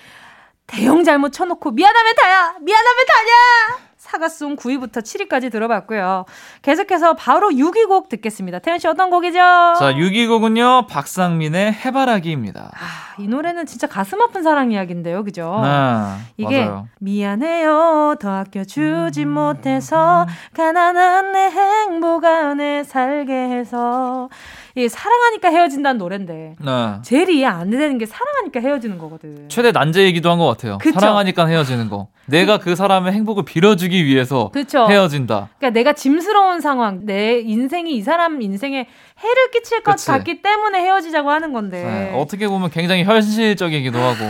[0.66, 6.24] 대형 잘못 쳐놓고 미안하면 다야 미안하면 다냐 사과송 9위부터 7위까지 들어봤고요.
[6.62, 8.58] 계속해서 바로 6위 곡 듣겠습니다.
[8.58, 9.38] 태연 씨 어떤 곡이죠?
[9.38, 10.88] 자, 6위 곡은요.
[10.88, 12.72] 박상민의 해바라기입니다.
[12.74, 15.22] 아, 이 노래는 진짜 가슴 아픈 사랑 이야기인데요.
[15.22, 15.60] 그죠?
[15.62, 16.88] 네, 이게 맞아요.
[16.98, 18.16] 미안해요.
[18.20, 24.28] 더 아껴 주지 못해서 가난한 내 행복 안에 살게 해서
[24.74, 26.94] 이 사랑하니까 헤어진다는 노래인데 네.
[27.02, 29.48] 제일 이해 안 되는 게 사랑하니까 헤어지는 거거든.
[29.48, 30.78] 최대 난제이기도 한 것 같아요.
[30.78, 30.98] 그쵸?
[30.98, 32.08] 사랑하니까 헤어지는 거.
[32.26, 34.86] 내가 그 사람의 행복을 빌어주기 위해서 그쵸?
[34.88, 35.50] 헤어진다.
[35.58, 38.86] 그러니까 내가 짐스러운 상황, 내 인생이 이 사람 인생에
[39.22, 40.06] 해를 끼칠 것 그치.
[40.06, 41.84] 같기 때문에 헤어지자고 하는 건데.
[41.84, 42.18] 네.
[42.18, 44.24] 어떻게 보면 굉장히 현실적이기도 하고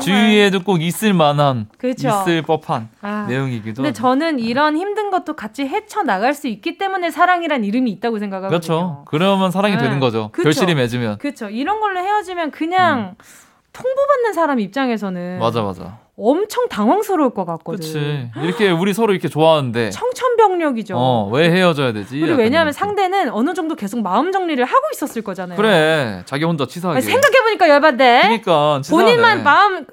[0.00, 2.08] 주위에도 꼭 있을 만한 그쵸?
[2.08, 3.26] 있을 법한 아.
[3.28, 3.82] 내용이기도.
[3.82, 3.92] 근데.
[3.92, 8.48] 저는 이런 힘든 것도 같이 헤쳐 나갈 수 있기 때문에 사랑이란 이름이 있다고 생각하거든요.
[8.60, 9.04] 그렇죠.
[9.06, 9.82] 그러면 사랑이 네.
[9.82, 10.30] 되는 거죠.
[10.32, 10.44] 그쵸?
[10.44, 11.18] 결실이 맺으면.
[11.18, 11.48] 그렇죠.
[11.48, 13.24] 이런 걸로 헤어지면 그냥 음.
[13.72, 15.98] 통보받는 사람 입장에서는 맞아 맞아.
[16.16, 17.80] 엄청 당황스러울 것 같거든.
[17.80, 18.30] 그렇지.
[18.42, 20.94] 이렇게 우리 서로 이렇게 좋아하는데 청천벽력이죠.
[20.96, 22.20] 어, 왜 헤어져야 되지?
[22.20, 25.56] 그리고 왜냐하면 상대는 어느 정도 계속 마음 정리를 하고 있었을 거잖아요.
[25.56, 26.22] 그래.
[26.26, 27.00] 자기 혼자 치사하게.
[27.00, 28.20] 생각해 보니까 열받네.
[28.22, 29.04] 그러니까 치사하네.
[29.04, 29.86] 본인만 마음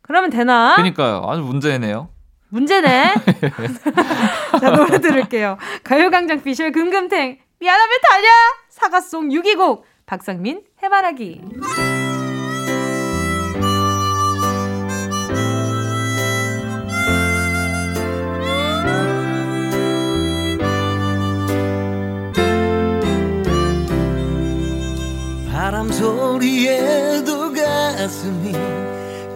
[0.00, 0.74] 그러면 되나?
[0.76, 1.22] 그러니까요.
[1.26, 2.08] 아주 문제네요.
[2.48, 3.12] 문제네.
[4.60, 5.58] 자 노래 들을게요.
[5.84, 8.28] 가요광장 피셜 금금탱 미안하면 달려
[8.70, 11.42] 사과송 6위곡 박상민 해바라기.
[25.78, 28.50] 바람 소리에도 가슴이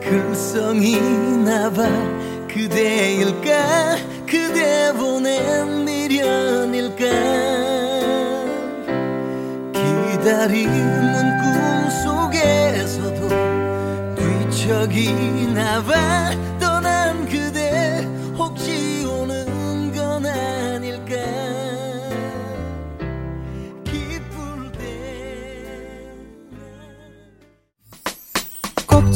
[0.01, 0.99] 글썽이
[1.45, 1.89] 나봐
[2.49, 3.97] 그대일까?
[4.27, 7.05] 그대 보낸 미련일까?
[9.73, 11.39] 기다리는
[11.93, 13.29] 꿈속에서도
[14.17, 18.05] 뒤척이나 봐 떠난 그대
[18.37, 19.05] 혹시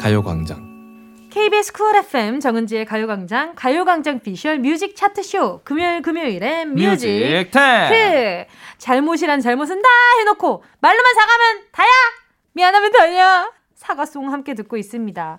[0.00, 1.28] 가요광장.
[1.28, 8.44] KBS 쿨 FM 정은지의 가요광장 가요광장 피셜 뮤직 차트쇼 금요일 금요일엔 뮤직, 뮤직 그
[8.78, 9.88] 잘못이란 잘못은 다
[10.20, 11.88] 해놓고 말로만 사과면 다야!
[12.54, 15.38] 미안하면 다냐 사과송 함께 듣고 있습니다.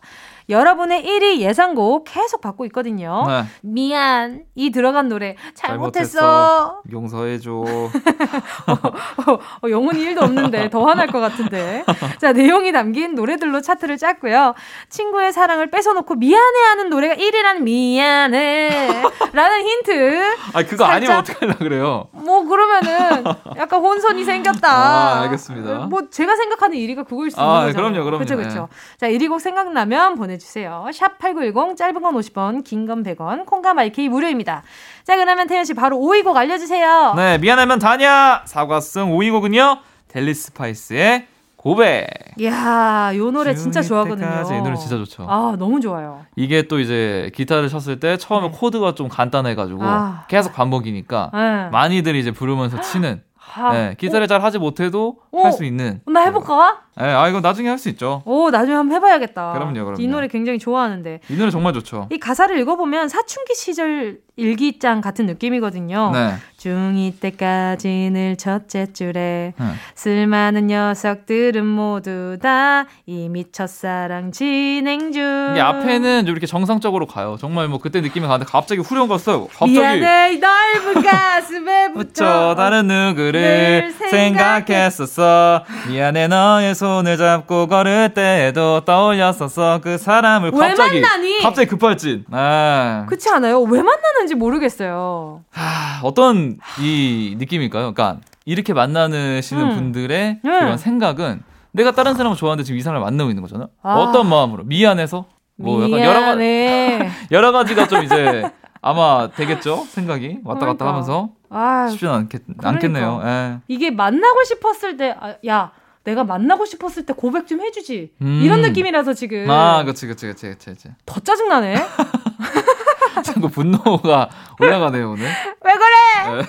[0.52, 3.24] 여러분의 1위 예상곡 계속 받고 있거든요.
[3.28, 3.43] 네.
[3.62, 4.43] 미안.
[4.56, 6.20] 이 들어간 노래 잘못했어.
[6.20, 6.82] 잘못했어.
[6.91, 7.52] 용서해줘.
[8.68, 11.84] 어, 어, 어, 영혼이 1도 없는데 더 화날 것 같은데.
[12.20, 14.54] 자, 내용이 담긴 노래들로 차트를 짰고요.
[14.89, 19.04] 친구의 사랑을 뺏어놓고 미안해하는 노래가 1위라는 미안해.
[19.34, 20.22] 라는 힌트.
[20.54, 22.08] 아, 그거 살짝, 아니면 어떡하려 그래요?
[22.12, 23.24] 뭐, 그러면은
[23.58, 24.70] 약간 혼선이 생겼다.
[24.72, 25.88] 아, 알겠습니다.
[25.88, 27.78] 뭐, 제가 생각하는 1위가 그거일 수 있는 아, 거죠.
[27.78, 28.18] 그럼요, 그럼요.
[28.26, 28.70] 그렇죠, 그렇죠.
[28.97, 30.86] 자, 1위 곡 생각나면 보내주세요.
[30.93, 34.64] 샵 8910, 짧은 건 50원, 긴 건 100원, 콩과 마이케이 무료입니다.
[35.04, 37.14] 자, 그러면 태현 씨 바로 5위 곡 알려주세요.
[37.16, 38.43] 네, 미안하면 다냐!
[38.45, 39.78] 사과송 5위 곡은요,
[40.10, 41.28] 델리 스파이스의
[41.66, 42.07] 고백.
[42.39, 44.26] 이야, 요 노래 진짜 좋아하거든요.
[44.57, 45.28] 이 노래 진짜 좋죠.
[45.30, 46.22] 아, 너무 좋아요.
[46.36, 48.57] 이게 또 이제 기타를 쳤을 때 처음에 네.
[48.57, 50.24] 코드가 좀 간단해가지고 아.
[50.28, 51.70] 계속 반복이니까 네.
[51.70, 53.22] 많이들 이제 부르면서 치는
[53.55, 54.28] 아, 네, 기타를 오.
[54.28, 56.01] 잘 하지 못해도 할 수 있는.
[56.07, 56.80] 나 해볼까?
[56.98, 58.22] 네, 아 이거 나중에 할 수 있죠.
[58.26, 59.54] 오, 나중에 한번 해봐야겠다.
[59.54, 59.96] 그럼요, 그럼요.
[60.02, 61.22] 이 노래 굉장히 좋아하는데.
[61.30, 62.08] 이 노래 정말 좋죠.
[62.12, 66.12] 이 가사를 읽어보면 사춘기 시절 일기장 같은 느낌이거든요.
[66.14, 66.34] 네.
[66.58, 69.66] 중2 때까지 늘 첫째 줄에 네.
[69.96, 75.50] 쓸만한 녀석들은 모두 다 이미 첫사랑 진행 중.
[75.52, 77.36] 이게 앞에는 좀 이렇게 정상적으로 가요.
[77.39, 79.48] 정말 뭐 그때 느낌이 가는데 갑자기 후렴 갔어요.
[79.48, 85.64] 갑자기 미안해 넓은 가슴에 붙여 다른 누구를 생각했었어.
[85.89, 89.80] 미안해 너의 손을 잡고 걸을 때에도 떠올렸었어.
[89.82, 91.39] 그 사람을 갑자기 만나니?
[91.39, 92.26] 갑자기 급발진.
[92.32, 93.06] 아.
[93.08, 93.62] 그렇지 않아요?
[93.62, 95.44] 왜 만나는지 모르겠어요.
[95.50, 97.94] 하, 어떤 이 느낌일까요?
[97.94, 99.76] 그러니까 이렇게 만나시는 음.
[99.76, 100.60] 분들의 음.
[100.60, 103.68] 그런 생각은 내가 다른 사람을 좋아하는데 지금 이 사람을 만나고 있는 거잖아.
[103.82, 103.96] 아.
[103.96, 104.64] 어떤 마음으로?
[104.66, 105.26] 미안해서?
[105.56, 106.44] 뭐 약간 여러 가지
[107.32, 110.88] 여러 가지가 좀 이제 아마 되겠죠 생각이 왔다 갔다 그러니까.
[110.88, 112.70] 하면서 아, 쉽지 않겠, 그러니까.
[112.70, 113.22] 않겠네요.
[113.26, 113.58] 예.
[113.68, 115.72] 이게 만나고 싶었을 때, 아, 야,
[116.04, 118.14] 내가 만나고 싶었을 때 고백 좀 해주지.
[118.22, 118.41] 음.
[118.43, 119.49] 이런 느낌이라서 지금.
[119.49, 120.70] 아, 그치, 그치, 그치, 그치.
[120.72, 120.89] 그치.
[121.06, 121.76] 더 짜증나네.
[123.24, 124.30] 자꾸 분노가
[124.60, 125.26] 올라가네요, 오늘.
[125.26, 126.41] 왜 그래?
[126.41, 126.47] 네.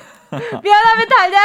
[0.62, 1.38] 미안하면 다냐?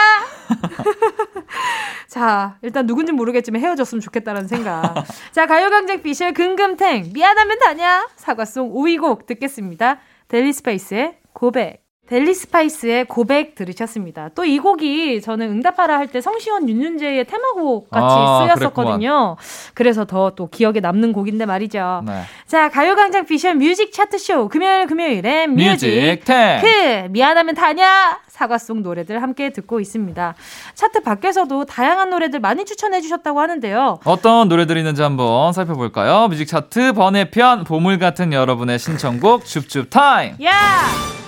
[2.08, 5.04] 자, 일단 누군지 모르겠지만 헤어졌으면 좋겠다는 생각.
[5.32, 7.12] 자, 가요광장 피셜 금금탱.
[7.14, 8.08] 미안하면 다냐?
[8.16, 10.00] 사과송 5위 곡 듣겠습니다.
[10.30, 11.87] 델리 스파이스의 고백.
[12.08, 14.30] 델리 스파이스의 고백 들으셨습니다.
[14.36, 19.36] 또 이 곡이 저는 응답하라 할 때 성시원 윤윤재의 테마곡 같이 아, 쓰였었거든요.
[19.36, 19.36] 그랬구만.
[19.74, 22.04] 그래서 더 또 기억에 남는 곡인데 말이죠.
[22.06, 22.22] 네.
[22.46, 26.22] 자, 가요광장 피셜 뮤직 차트쇼 금요일 금요일엔 뮤직
[26.62, 30.36] 그 미안하면 다냐 사과송 노래들 함께 듣고 있습니다.
[30.76, 34.00] 차트 밖에서도 다양한 노래들 많이 추천해 주셨다고 하는데요.
[34.06, 36.28] 어떤 노래들이 있는지 한번 살펴볼까요?
[36.30, 40.36] 뮤직 차트 번외편 보물 같은 여러분의 신청곡 줍줍 타임.
[40.44, 41.27] 야!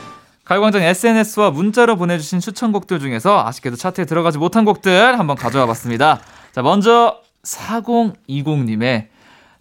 [0.49, 6.19] 가요광장 SNS와 문자로 보내주신 추천곡들 중에서 아쉽게도 차트에 들어가지 못한 곡들 한번 가져와 봤습니다.
[6.53, 9.09] 자, 먼저 4020님의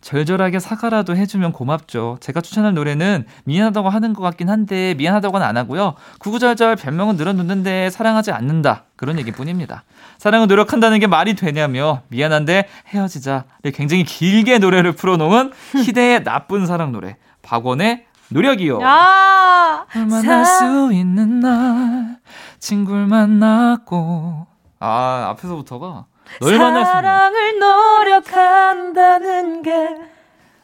[0.00, 2.16] 절절하게 사과라도 해주면 고맙죠.
[2.20, 5.94] 제가 추천할 노래는 미안하다고 하는 것 같긴 한데 미안하다고는 안 하고요.
[6.20, 8.84] 구구절절 별명은 늘어놓는데 사랑하지 않는다.
[8.96, 9.84] 그런 얘기뿐입니다.
[10.16, 15.52] 사랑은 노력한다는 게 말이 되냐며 미안한데 헤어지자를 굉장히 길게 노래를 풀어놓은
[15.84, 18.80] 희대의 나쁜 사랑 노래 박원의 노력이요.
[18.82, 22.18] 야, 만날 수 있는 날
[22.58, 24.46] 친구를 만났고.
[24.80, 26.04] 아 앞에서부터가?
[26.40, 29.96] 널 만날 수 사랑을 노력한다는 게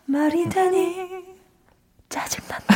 [0.06, 1.33] 말이 되니
[2.14, 2.74] 짜증난다.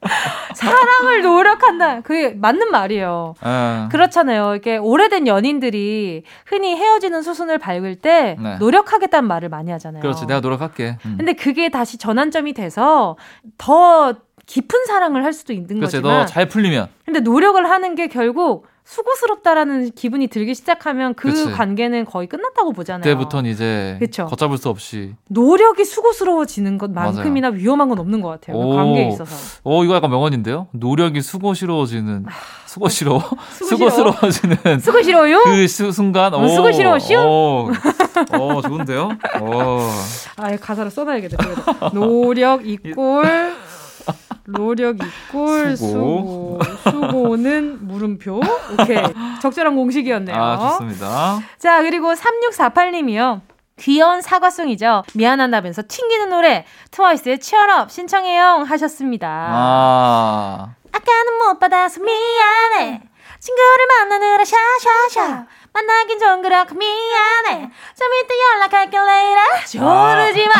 [0.54, 2.00] 사랑을 노력한다.
[2.00, 3.34] 그게 맞는 말이에요.
[3.42, 3.48] 에.
[3.48, 3.88] 네.
[3.90, 4.54] 그렇잖아요.
[4.56, 8.56] 이게 오래된 연인들이 흔히 헤어지는 수순을 밟을 때 네.
[8.58, 10.00] 노력하겠다는 말을 많이 하잖아요.
[10.02, 10.26] 그렇지.
[10.26, 10.98] 내가 노력할게.
[11.04, 11.14] 음.
[11.18, 13.16] 근데 그게 다시 전환점이 돼서
[13.58, 14.14] 더
[14.46, 16.88] 깊은 사랑을 할 수도 있는 그렇지, 거지만 너잘 풀리면.
[17.04, 21.50] 근데 노력을 하는 게 결국 수고스럽다라는 기분이 들기 시작하면 그 그치.
[21.50, 23.02] 관계는 거의 끝났다고 보잖아요.
[23.02, 24.26] 그때부터는 이제 그쵸?
[24.26, 27.62] 걷잡을 수 없이 노력이 수고스러워지는 것만큼이나 맞아요.
[27.62, 28.58] 위험한 건 없는 것 같아요.
[28.58, 29.60] 그 관계에 있어서.
[29.64, 30.68] 오 이거 약간 명언인데요.
[30.72, 32.26] 노력이 수고스러워지는
[32.66, 33.22] 수고스러워
[33.52, 35.42] 수고스러워지는 수고스러워요?
[35.44, 37.14] 그 수, 순간 어, 수고스러워쇼?
[37.18, 37.70] 어,
[38.32, 39.10] 어 좋은데요.
[39.40, 39.78] 오.
[40.36, 41.90] 아 가사를 써놔야겠다.
[41.94, 43.24] 노력 이꼴
[44.46, 46.58] 노력 이꼴 수고.
[46.82, 47.36] 수고.
[47.36, 48.40] 는 물음표.
[48.80, 49.02] 오케이.
[49.40, 50.36] 적절한 공식이었네요.
[50.36, 51.40] 아, 좋습니다.
[51.58, 53.40] 자, 그리고 3648님이요.
[53.78, 55.02] 귀여운 사과송이죠.
[55.14, 59.28] 미안한다면서 튕기는 노래 트와이스의 치얼업 신청해요 하셨습니다.
[59.28, 60.74] 아.
[60.92, 63.02] 아까는 못 받아서 미안해.
[63.40, 65.46] 친구를 만나느라 샤샤샤.
[65.74, 67.62] 만나긴 좀 그렇고 미안해.
[67.98, 69.66] 좀 이따 연락할게 later.
[69.66, 70.52] 조르지 마.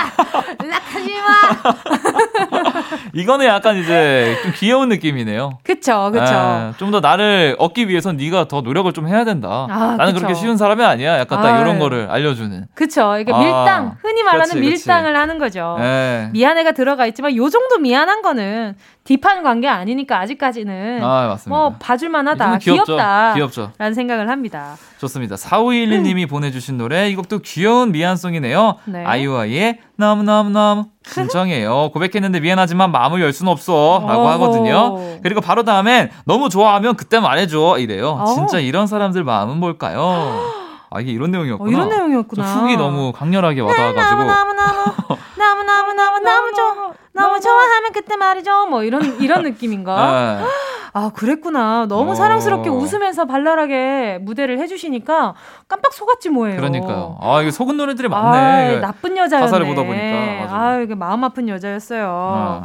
[0.64, 2.82] 연락하지 마.
[3.14, 5.58] 이거는 약간 이제 좀 귀여운 느낌이네요.
[5.62, 6.24] 그쵸, 그쵸.
[6.24, 9.68] 네, 좀더 나를 얻기 위해선 네가 더 노력을 좀 해야 된다.
[9.70, 10.26] 아, 나는 그쵸.
[10.26, 11.20] 그렇게 쉬운 사람이 아니야.
[11.20, 12.66] 약간 딱 아, 이런 거를 알려주는.
[12.74, 13.16] 그쵸.
[13.18, 13.96] 이게 아, 밀당.
[14.02, 15.18] 흔히 말하는 그렇지, 밀당을 그렇지.
[15.20, 15.76] 하는 거죠.
[15.78, 16.28] 네.
[16.32, 21.48] 미안해가 들어가 있지만 요 정도 미안한 거는 딥한 관계 아니니까 아직까지는 아, 맞습니다.
[21.56, 23.70] 뭐 봐줄만하다, 귀엽다, 귀엽죠.
[23.78, 24.76] 라는 생각을 합니다.
[25.04, 25.36] 좋습니다.
[25.36, 26.28] 4511님이 음.
[26.28, 28.76] 보내주신 노래 이 곡도 귀여운 미안송이네요.
[28.86, 29.04] 네.
[29.04, 31.90] 아이유아이의 너무너무너무 신청해요.
[31.92, 35.20] 고백했는데 미안하지만 마음을 열 수는 없어 라고 하거든요.
[35.22, 38.20] 그리고 바로 다음엔 너무 좋아하면 그때 말해줘 이래요.
[38.22, 38.34] 오.
[38.34, 40.40] 진짜 이런 사람들 마음은 뭘까요?
[40.94, 41.68] 아 이게 이런 내용이었구나.
[41.68, 42.44] 어, 이런 내용이었구나.
[42.44, 44.22] 훅이 너무 강렬하게 와닿아가지고.
[44.24, 44.84] 너무 너무
[45.36, 46.92] 너무 너무 너무 너무 너무 좋아.
[47.12, 48.66] 너무 좋아하면 그때 말이죠.
[48.66, 50.38] 뭐 이런 이런 느낌인가?
[50.40, 50.44] 네.
[50.96, 51.86] 아, 그랬구나.
[51.88, 52.14] 너무 어.
[52.14, 55.34] 사랑스럽게 웃으면서 발랄하게 무대를 해주시니까
[55.66, 56.56] 깜빡 속았지 뭐예요.
[56.56, 57.18] 그러니까요.
[57.20, 58.76] 아, 이게 속은 노래들이 많네.
[58.76, 59.44] 아, 나쁜 여자였네.
[59.46, 60.42] 가사를 보다 보니까.
[60.42, 60.54] 맞아.
[60.56, 62.06] 아, 이게 마음 아픈 여자였어요.
[62.06, 62.62] 아.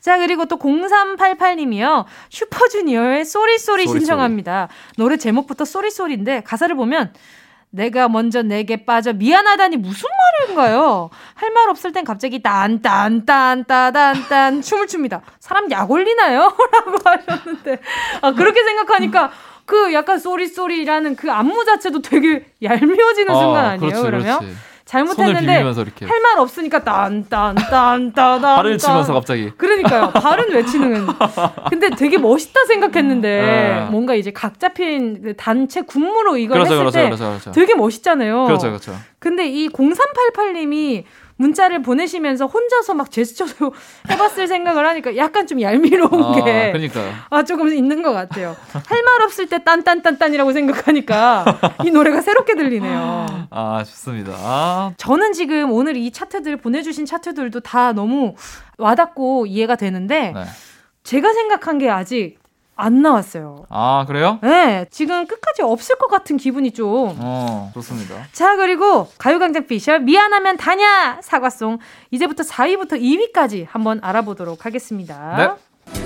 [0.00, 2.04] 자, 그리고 또 0388님이요.
[2.30, 4.68] 슈퍼주니어의 Sorry Sorry 신청합니다.
[4.96, 7.12] 노래 제목부터 Sorry Sorry인데 가사를 보면
[7.74, 10.06] 내가 먼저 내게 빠져 미안하다니 무슨
[10.40, 11.08] 말인가요?
[11.34, 15.22] 할 말 없을 땐 갑자기 딴딴딴따단딴 춤을 춥니다.
[15.40, 16.52] 사람 약 올리나요?
[16.72, 17.78] 라고 하셨는데
[18.20, 19.30] 아 그렇게 생각하니까
[19.64, 23.90] 그 약간 쏘리쏘리라는 그 안무 자체도 되게 얄미워지는 아, 순간 아니에요?
[23.90, 24.38] 그렇지, 그러면?
[24.40, 24.56] 그렇지.
[24.92, 29.50] 잘못했는데 할 말 없으니까 딴딴딴딴딴 발을 치면서 갑자기.
[29.56, 30.10] 그러니까요.
[30.10, 31.06] 발은 외치는
[31.70, 33.86] 근데 되게 멋있다 생각했는데 네.
[33.90, 37.52] 뭔가 이제 각 잡힌 그 단체 군무로 이걸 그렇죠, 했을 그렇죠, 때 그렇죠, 그렇죠.
[37.52, 38.44] 되게 멋있잖아요.
[38.44, 38.94] 그렇죠 그렇죠.
[39.18, 41.04] 근데 이 0388님이
[41.42, 43.74] 문자를 보내시면서 혼자서 막 제스처도
[44.08, 46.70] 해봤을 생각을 하니까 약간 좀 얄미로운 아, 게.
[46.72, 47.12] 그러니까요.
[47.30, 48.56] 아, 조금 있는 것 같아요.
[48.72, 51.44] 할 말 없을 때 딴딴딴딴이라고 생각하니까
[51.84, 53.48] 이 노래가 새롭게 들리네요.
[53.50, 54.32] 아, 좋습니다.
[54.36, 54.92] 아.
[54.96, 58.34] 저는 지금 오늘 이 차트들 보내주신 차트들도 다 너무
[58.78, 60.44] 와닿고 이해가 되는데 네.
[61.02, 62.38] 제가 생각한 게 아직
[62.74, 63.66] 안 나왔어요.
[63.68, 64.38] 아, 그래요?
[64.42, 64.86] 네.
[64.90, 67.14] 지금 끝까지 없을 것 같은 기분이 좀.
[67.18, 68.26] 어, 좋습니다.
[68.32, 71.78] 자, 그리고 가요광장 피셜 미안하면 다냐 사과송.
[72.10, 75.36] 이제부터 4위부터 2위까지 한번 알아보도록 하겠습니다.
[75.36, 75.48] 네.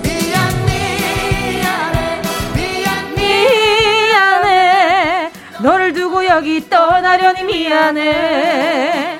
[0.03, 2.21] 미안, 미안해,
[2.55, 5.31] 미안, 미안해.
[5.63, 9.19] 너를 두고 여기 떠나려니 미안해.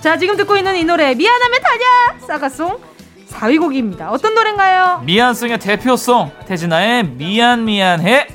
[0.00, 2.95] 자, 지금 듣고 있는 이 노래 미안하면 다냐 사과송.
[3.36, 4.10] 4위 곡입니다.
[4.10, 5.02] 어떤 노래인가요?
[5.04, 8.28] 미안송의 대표송 태진아의 미안 미안해.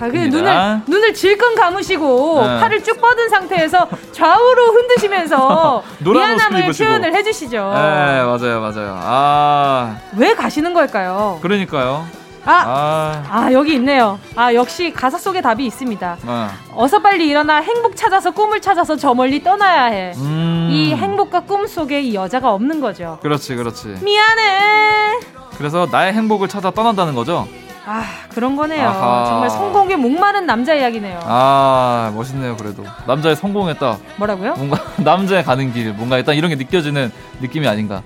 [0.00, 2.60] 아, 그 눈을 눈을 질끈 감으시고 네.
[2.60, 7.56] 팔을 쭉 뻗은 상태에서 좌우로 흔드시면서 미안함을 표현을 해주시죠.
[7.56, 9.00] 네 맞아요 맞아요.
[9.00, 11.38] 아왜 가시는 걸까요?
[11.40, 12.06] 그러니까요.
[12.46, 14.18] 아, 아, 아, 여기 있네요.
[14.36, 16.18] 아, 역시 가사 속에 답이 있습니다.
[16.26, 16.50] 아.
[16.74, 20.12] 어서 빨리 일어나 행복 찾아서 꿈을 찾아서 저 멀리 떠나야 해.
[20.16, 20.68] 음.
[20.70, 23.18] 이 행복과 꿈 속에 이 여자가 없는 거죠.
[23.22, 23.98] 그렇지, 그렇지.
[24.02, 25.20] 미안해.
[25.56, 27.48] 그래서 나의 행복을 찾아 떠난다는 거죠?
[27.86, 28.88] 아, 그런 거네요.
[28.88, 29.24] 아하.
[29.26, 31.20] 정말 성공에 목마른 남자 이야기네요.
[31.22, 32.82] 아, 멋있네요, 그래도.
[33.06, 33.98] 남자의 성공했다.
[34.16, 34.54] 뭐라고요?
[34.54, 38.02] 뭔가, 남자의 가는 길, 뭔가 일단 이런 게 느껴지는 느낌이 아닌가.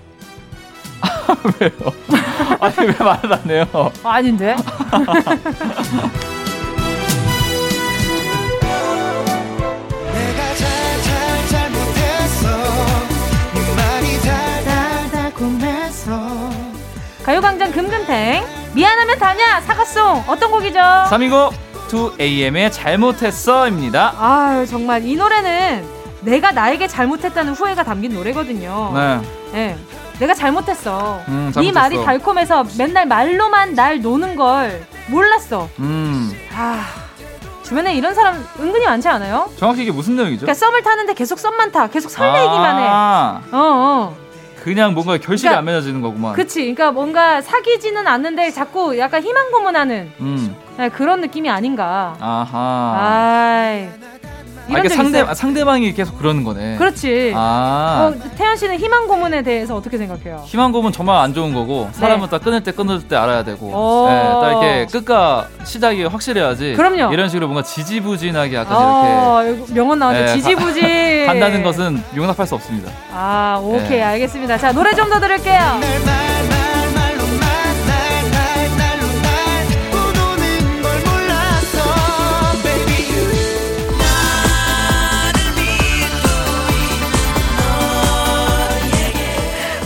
[1.60, 1.72] 왜요?
[2.60, 3.92] 아니 왜 말을 안 해요?
[4.04, 4.56] 아닌데.
[17.28, 18.42] 가요광장 금금탱
[18.74, 20.78] 미안하면 다냐 사과송 어떤 곡이죠?
[21.10, 21.52] 3위곡
[21.88, 24.14] 2AM의 잘못했어입니다.
[24.16, 25.84] 아 정말 이 노래는
[26.22, 28.92] 내가 나에게 잘못했다는 후회가 담긴 노래거든요.
[28.94, 29.20] 네.
[29.52, 29.76] 네.
[30.18, 31.22] 내가 잘못했어.
[31.28, 35.68] 음, 네 말이 달콤해서 맨날 말로만 날 노는 걸 몰랐어.
[35.78, 36.32] 음.
[36.54, 36.84] 아.
[37.62, 39.50] 주변에 이런 사람 은근히 많지 않아요?
[39.56, 40.46] 정확히 이게 무슨 내용이죠?
[40.46, 41.86] 그러니까 썸을 타는데 계속 썸만 타.
[41.88, 43.56] 계속 설레기만 아~ 해.
[43.56, 44.16] 어, 어.
[44.64, 46.32] 그냥 뭔가 결실이 그러니까, 안 맺어지는 거구만.
[46.32, 46.60] 그치.
[46.60, 50.56] 그러니까 뭔가 사귀지는 않는데 자꾸 약간 희망 고문하는 음.
[50.78, 52.16] 네, 그런 느낌이 아닌가.
[52.20, 52.96] 아하.
[52.98, 53.88] 아이.
[54.74, 55.34] 아, 이게 상대 있어요?
[55.34, 56.76] 상대방이 계속 그러는 거네.
[56.76, 57.32] 그렇지.
[57.34, 58.10] 아.
[58.14, 60.42] 어, 태연 씨는 희망 고문에 대해서 어떻게 생각해요?
[60.46, 62.30] 희망 고문 정말 안 좋은 거고 사람은 네.
[62.30, 66.74] 딱 끊을 때 끊을 때 알아야 되고, 네, 딱 이렇게 끝과 시작이 확실해야지.
[66.76, 67.12] 그럼요.
[67.12, 70.20] 이런 식으로 뭔가 지지부진하게 약간 어, 이렇게 명언 나왔네.
[70.26, 70.84] 네, 지지부진.
[71.28, 72.90] 한다는 것은 용납할 수 없습니다.
[73.12, 74.02] 아, 오케이 네.
[74.02, 74.58] 알겠습니다.
[74.58, 76.37] 자 노래 좀 더 들을게요.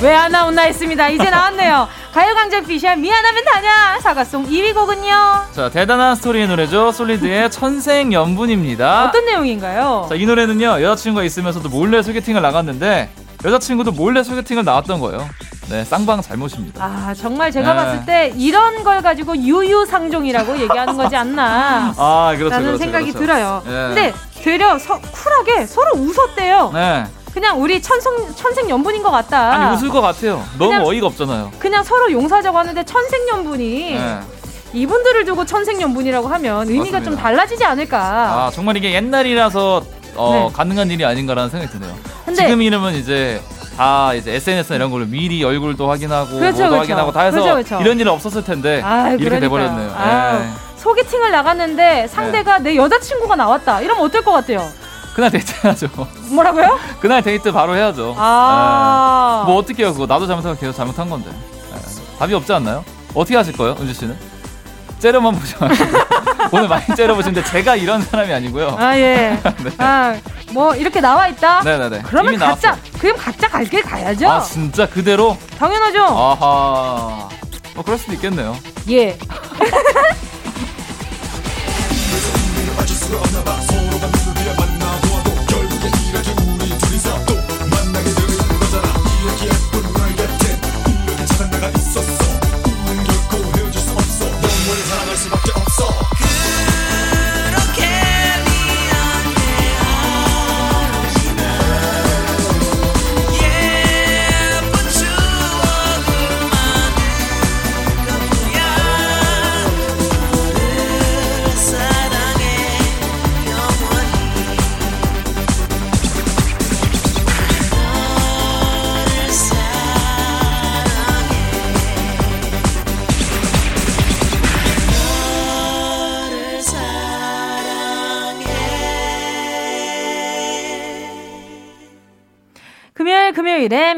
[0.02, 1.08] 왜 안 나온나 했습니다.
[1.08, 1.88] 이제 나왔네요.
[2.12, 5.10] 가요광장 피셜 미안하면 다냐 사과송 2위 곡은요.
[5.52, 6.90] 자 대단한 스토리의 노래죠.
[6.92, 9.04] 솔리드의 천생연분입니다.
[9.06, 10.06] 어떤 내용인가요?
[10.08, 13.10] 자 이 노래는요 여자친구가 있으면서도 몰래 소개팅을 나갔는데
[13.44, 15.28] 여자친구도 몰래 소개팅을 나왔던 거예요.
[15.70, 16.84] 네, 쌍방 잘못입니다.
[16.84, 17.76] 아, 정말 제가 네.
[17.76, 21.94] 봤을 때 이런 걸 가지고 유유상종이라고 얘기하는 거지 않나.
[21.96, 22.50] 아, 그렇죠.
[22.50, 23.18] 라는 그렇죠, 생각이 그렇죠.
[23.26, 23.62] 들어요.
[23.64, 23.70] 네.
[23.70, 26.70] 근데 되려 서, 쿨하게 서로 웃었대요.
[26.74, 27.04] 네.
[27.34, 29.52] 그냥 우리 천성, 천생연분인 것 같다.
[29.52, 30.44] 아니 웃을 것 같아요.
[30.58, 31.52] 너무 그냥, 어이가 없잖아요.
[31.58, 34.20] 그냥 서로 용서하자고 하는데 천생연분이 네.
[34.74, 37.04] 이분들을 두고 천생연분이라고 하면 의미가 맞습니다.
[37.04, 37.98] 좀 달라지지 않을까.
[38.00, 39.82] 아 정말 이게 옛날이라서
[40.14, 40.56] 어, 네.
[40.56, 41.94] 가능한 일이 아닌가라는 생각이 드네요.
[42.36, 43.40] 지금 이름은 이제
[43.76, 46.76] 다 이제 SNS나 이런 걸로 미리 얼굴도 확인하고 그렇죠, 그렇죠.
[46.76, 47.80] 확인하고 다 해서 그렇죠, 그렇죠.
[47.82, 49.40] 이런 일은 없었을 텐데 아, 이렇게 그러니까요.
[49.40, 49.94] 돼버렸네요.
[49.96, 50.50] 아, 네.
[50.76, 52.70] 소개팅을 나갔는데 상대가 네.
[52.72, 53.80] 내 여자친구가 나왔다.
[53.80, 54.68] 이러면 어떨 것 같아요?
[55.14, 55.88] 그날 데이트 해야죠.
[56.30, 56.78] 뭐라고요?
[57.00, 58.14] 그날 데이트 바로 해야죠.
[58.16, 59.42] 아.
[59.46, 59.52] 네.
[59.52, 59.92] 뭐 어떻게 해요?
[59.92, 61.30] 그거 나도 잘못하면 계속 잘못한 건데.
[61.30, 61.78] 네.
[62.18, 62.84] 답이 없지 않나요?
[63.14, 64.16] 어떻게 하실 거예요, 은주 씨는?
[65.00, 65.90] 째려만 보지 마시고
[66.52, 68.76] 오늘 많이 째려보시는데 제가 이런 사람이 아니고요.
[68.78, 69.36] 아 예.
[69.64, 69.70] 네.
[70.54, 71.62] 아뭐 이렇게 나와 있다.
[71.62, 72.02] 네네네.
[72.04, 72.82] 그러면 각자 나왔어.
[73.00, 74.28] 그럼 각자 갈 길 가야죠.
[74.30, 75.36] 아 진짜 그대로?
[75.58, 76.04] 당연하죠.
[76.04, 77.28] 아하.
[77.74, 78.56] 뭐 그럴 수도 있겠네요.
[78.90, 79.18] 예.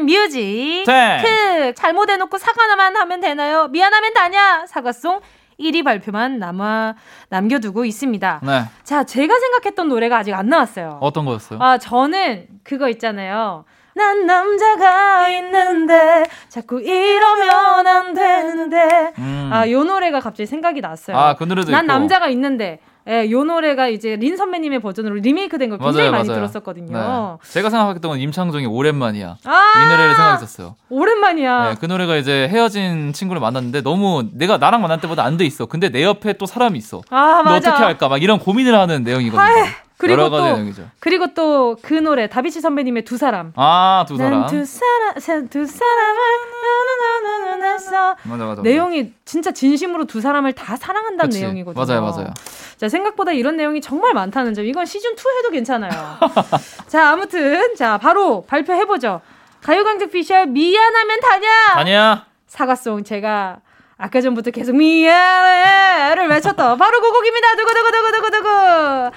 [0.05, 1.73] 금요일엔 뮤직 네.
[1.75, 3.67] 잘못해놓고 사과나만 하면 되나요?
[3.67, 4.65] 미안하면 다냐?
[4.67, 5.19] 사과송
[5.59, 6.95] 1위 발표만 남아
[7.29, 8.41] 남겨두고 있습니다.
[8.43, 8.63] 네.
[8.83, 10.99] 자, 제가 생각했던 노래가 아직 안 나왔어요.
[11.01, 11.59] 어떤 거였어요?
[11.61, 13.65] 아, 저는 그거 있잖아요.
[13.97, 19.49] 난 남자가 있는데 자꾸 이러면 안 되는데 음.
[19.53, 21.17] 아요 노래가 갑자기 생각이 났어요.
[21.17, 21.93] 아그 노래도 난 있고.
[21.93, 26.39] 남자가 있는데 예, 요 노래가 이제 린 선배님의 버전으로 리메이크된 거 굉장히 맞아요, 많이 맞아요.
[26.41, 27.37] 들었었거든요.
[27.41, 27.51] 네.
[27.51, 29.37] 제가 생각했던 건 임창정의 오랜만이야.
[29.43, 30.75] 아~ 이 노래를 생각했었어요.
[30.89, 31.69] 오랜만이야.
[31.69, 35.65] 네, 그 노래가 이제 헤어진 친구를 만났는데 너무 내가 나랑 만날 때보다 안 돼 있어.
[35.67, 37.01] 근데 내 옆에 또 사람이 있어.
[37.09, 37.69] 아, 맞아.
[37.71, 38.07] 어떻게 할까?
[38.07, 39.41] 막 이런 고민을 하는 내용이거든요.
[39.41, 39.65] 아이.
[39.97, 40.89] 그리고 또 내용이죠.
[40.99, 43.53] 그리고 또 그 노래 다비치 선배님의 두 사람.
[43.55, 44.45] 아, 두 사람.
[44.47, 48.15] 두 사람 두 사람을 했어.
[48.23, 48.61] 맞아, 맞아.
[48.61, 51.41] 내용이 진짜 진심으로 두 사람을 다 사랑한다는 그치.
[51.41, 51.85] 내용이거든요.
[51.85, 52.33] 맞아요, 맞아요.
[52.77, 54.65] 자, 생각보다 이런 내용이 정말 많다는 점.
[54.65, 55.91] 이건 시즌 2 해도 괜찮아요.
[56.87, 59.21] 자, 아무튼 자, 바로 발표해 보죠.
[59.61, 61.47] 가요광장 피셜 미안하면 다냐?
[61.73, 62.25] 다냐?
[62.47, 63.57] 사과송 제가
[63.97, 67.47] 아까 전부터 계속 미안해를 외쳤던 바로 그 곡입니다.
[67.55, 69.11] 두구두구두구두구두구.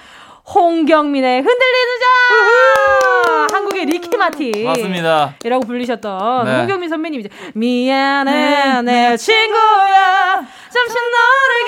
[0.55, 5.35] 홍경민의 흔들리는 자 한국의 리키 마틴 맞습니다.
[5.45, 6.59] 이라고 불리셨던 네.
[6.61, 10.47] 홍경민 선배님 이제 미안해 내 친구야.
[10.71, 11.65] 잠시 너를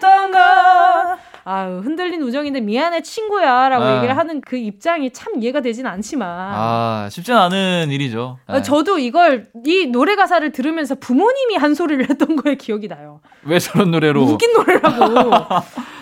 [0.00, 3.96] 기만했던 것 아유, 흔들린 우정인데 미안해 친구야 라고 아.
[3.96, 8.38] 얘기를 하는 그 입장이 참 이해가 되진 않지만 아, 쉽진 않은 일이죠.
[8.48, 8.62] 네.
[8.62, 13.20] 저도 이걸 이 노래 가사를 들으면서 부모님이 한 소리를 했던 거에 기억이 나요.
[13.44, 15.34] 왜 저런 노래로 웃긴 노래라고.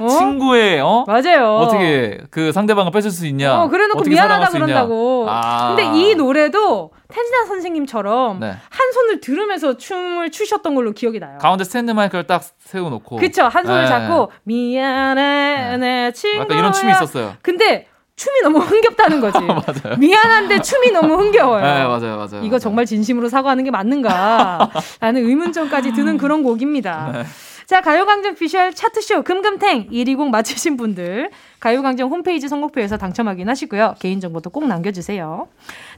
[0.01, 0.09] 어?
[0.09, 1.05] 친구의 어?
[1.07, 1.57] 맞아요.
[1.57, 3.63] 어떻게 그 상대방을 뺏을 수 있냐?
[3.63, 5.27] 어, 그래 놓고 미안하다 그런다고.
[5.29, 5.75] 아.
[5.75, 8.47] 근데 이 노래도 텐지나 선생님처럼 네.
[8.51, 11.39] 한 손을 들으면서 춤을 추셨던 걸로 기억이 나요.
[11.39, 13.17] 가운데 스탠드 마이크를 딱 세워놓고.
[13.17, 13.45] 그쵸.
[13.45, 13.89] 한 손을 네.
[13.89, 15.77] 잡고 미안해 네.
[15.77, 16.43] 내 친구야.
[16.43, 17.35] 약간 이런 춤이 있었어요.
[17.43, 17.87] 근데
[18.17, 19.39] 춤이 너무 흥겹다는 거지.
[19.41, 19.97] 맞아요.
[19.99, 21.63] 미안한데 춤이 너무 흥겨워요.
[21.65, 22.41] 네, 맞아요, 맞아요.
[22.43, 22.59] 이거 맞아요.
[22.59, 24.71] 정말 진심으로 사과하는 게 맞는가?
[25.01, 27.11] 라는 의문점까지 드는 그런 곡입니다.
[27.15, 27.23] 네.
[27.67, 31.31] 자, 가요광장 피셜 차트쇼 금금탱 1위 곡 맞히신 분들
[31.61, 33.95] 가요광장 홈페이지 선곡표에서 당첨 확인하시고요.
[34.01, 35.47] 개인정보도 꼭 남겨주세요.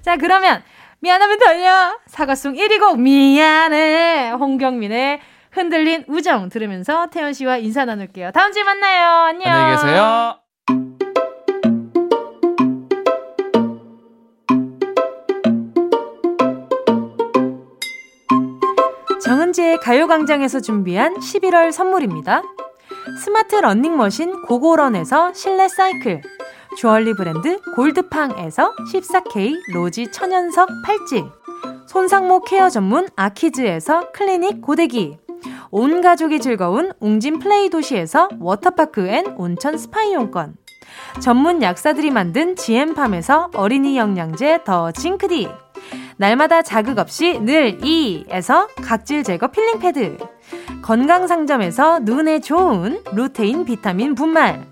[0.02, 0.62] 자, 그러면
[1.02, 5.18] 미안하면 달려 사과송 1위 곡 미안해 홍경민의
[5.50, 8.30] 흔들린 우정 들으면서 태연 씨와 인사 나눌게요.
[8.30, 9.24] 다음 주에 만나요.
[9.24, 9.52] 안녕.
[9.52, 10.38] 안녕히 계세요.
[19.24, 22.42] 정은지의 가요광장에서 준비한 11월 선물입니다.
[23.18, 26.22] 스마트 러닝머신 고고런에서 실내 사이클
[26.76, 31.24] 주얼리 브랜드 골드팡에서 14K 로지 천연석 팔찌.
[31.86, 35.18] 손상모 케어 전문 아키즈에서 클리닉 고데기.
[35.70, 40.56] 온 가족이 즐거운 웅진 플레이 도시에서 워터파크 and 온천 스파 이용권.
[41.20, 45.48] 전문 약사들이 만든 지엠팜에서 어린이 영양제 더 징크디.
[46.16, 50.18] 날마다 자극 없이 늘 이에서 각질 제거 필링 패드.
[50.82, 54.71] 건강 상점에서 눈에 좋은 루테인 비타민 분말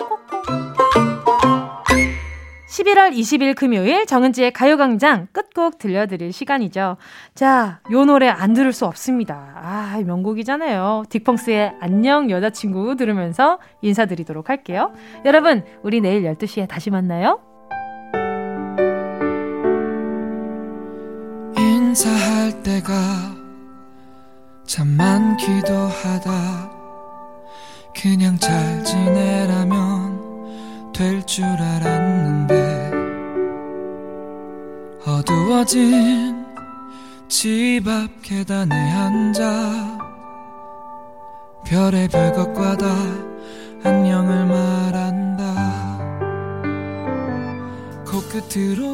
[2.71, 6.95] 11월 20일 금요일 정은지의 가요광장 끝곡 들려드릴 시간이죠.
[7.35, 9.51] 자, 요 노래 안 들을 수 없습니다.
[9.57, 11.03] 아, 명곡이잖아요.
[11.09, 14.93] 딕펑스의 안녕 여자친구 들으면서 인사드리도록 할게요.
[15.25, 17.41] 여러분, 우리 내일 12시에 다시 만나요.
[21.57, 22.93] 인사할 때가
[24.65, 26.71] 참 많기도 하다.
[27.93, 30.10] 그냥 잘 지내라면
[31.01, 32.91] 될 줄 알았는데
[35.03, 36.45] 어두워진
[37.27, 39.97] 집 앞 계단에 앉아
[41.65, 42.85] 별의별 것과 다
[43.83, 45.43] 안녕을 말한다.
[48.05, 48.93] 코끝으로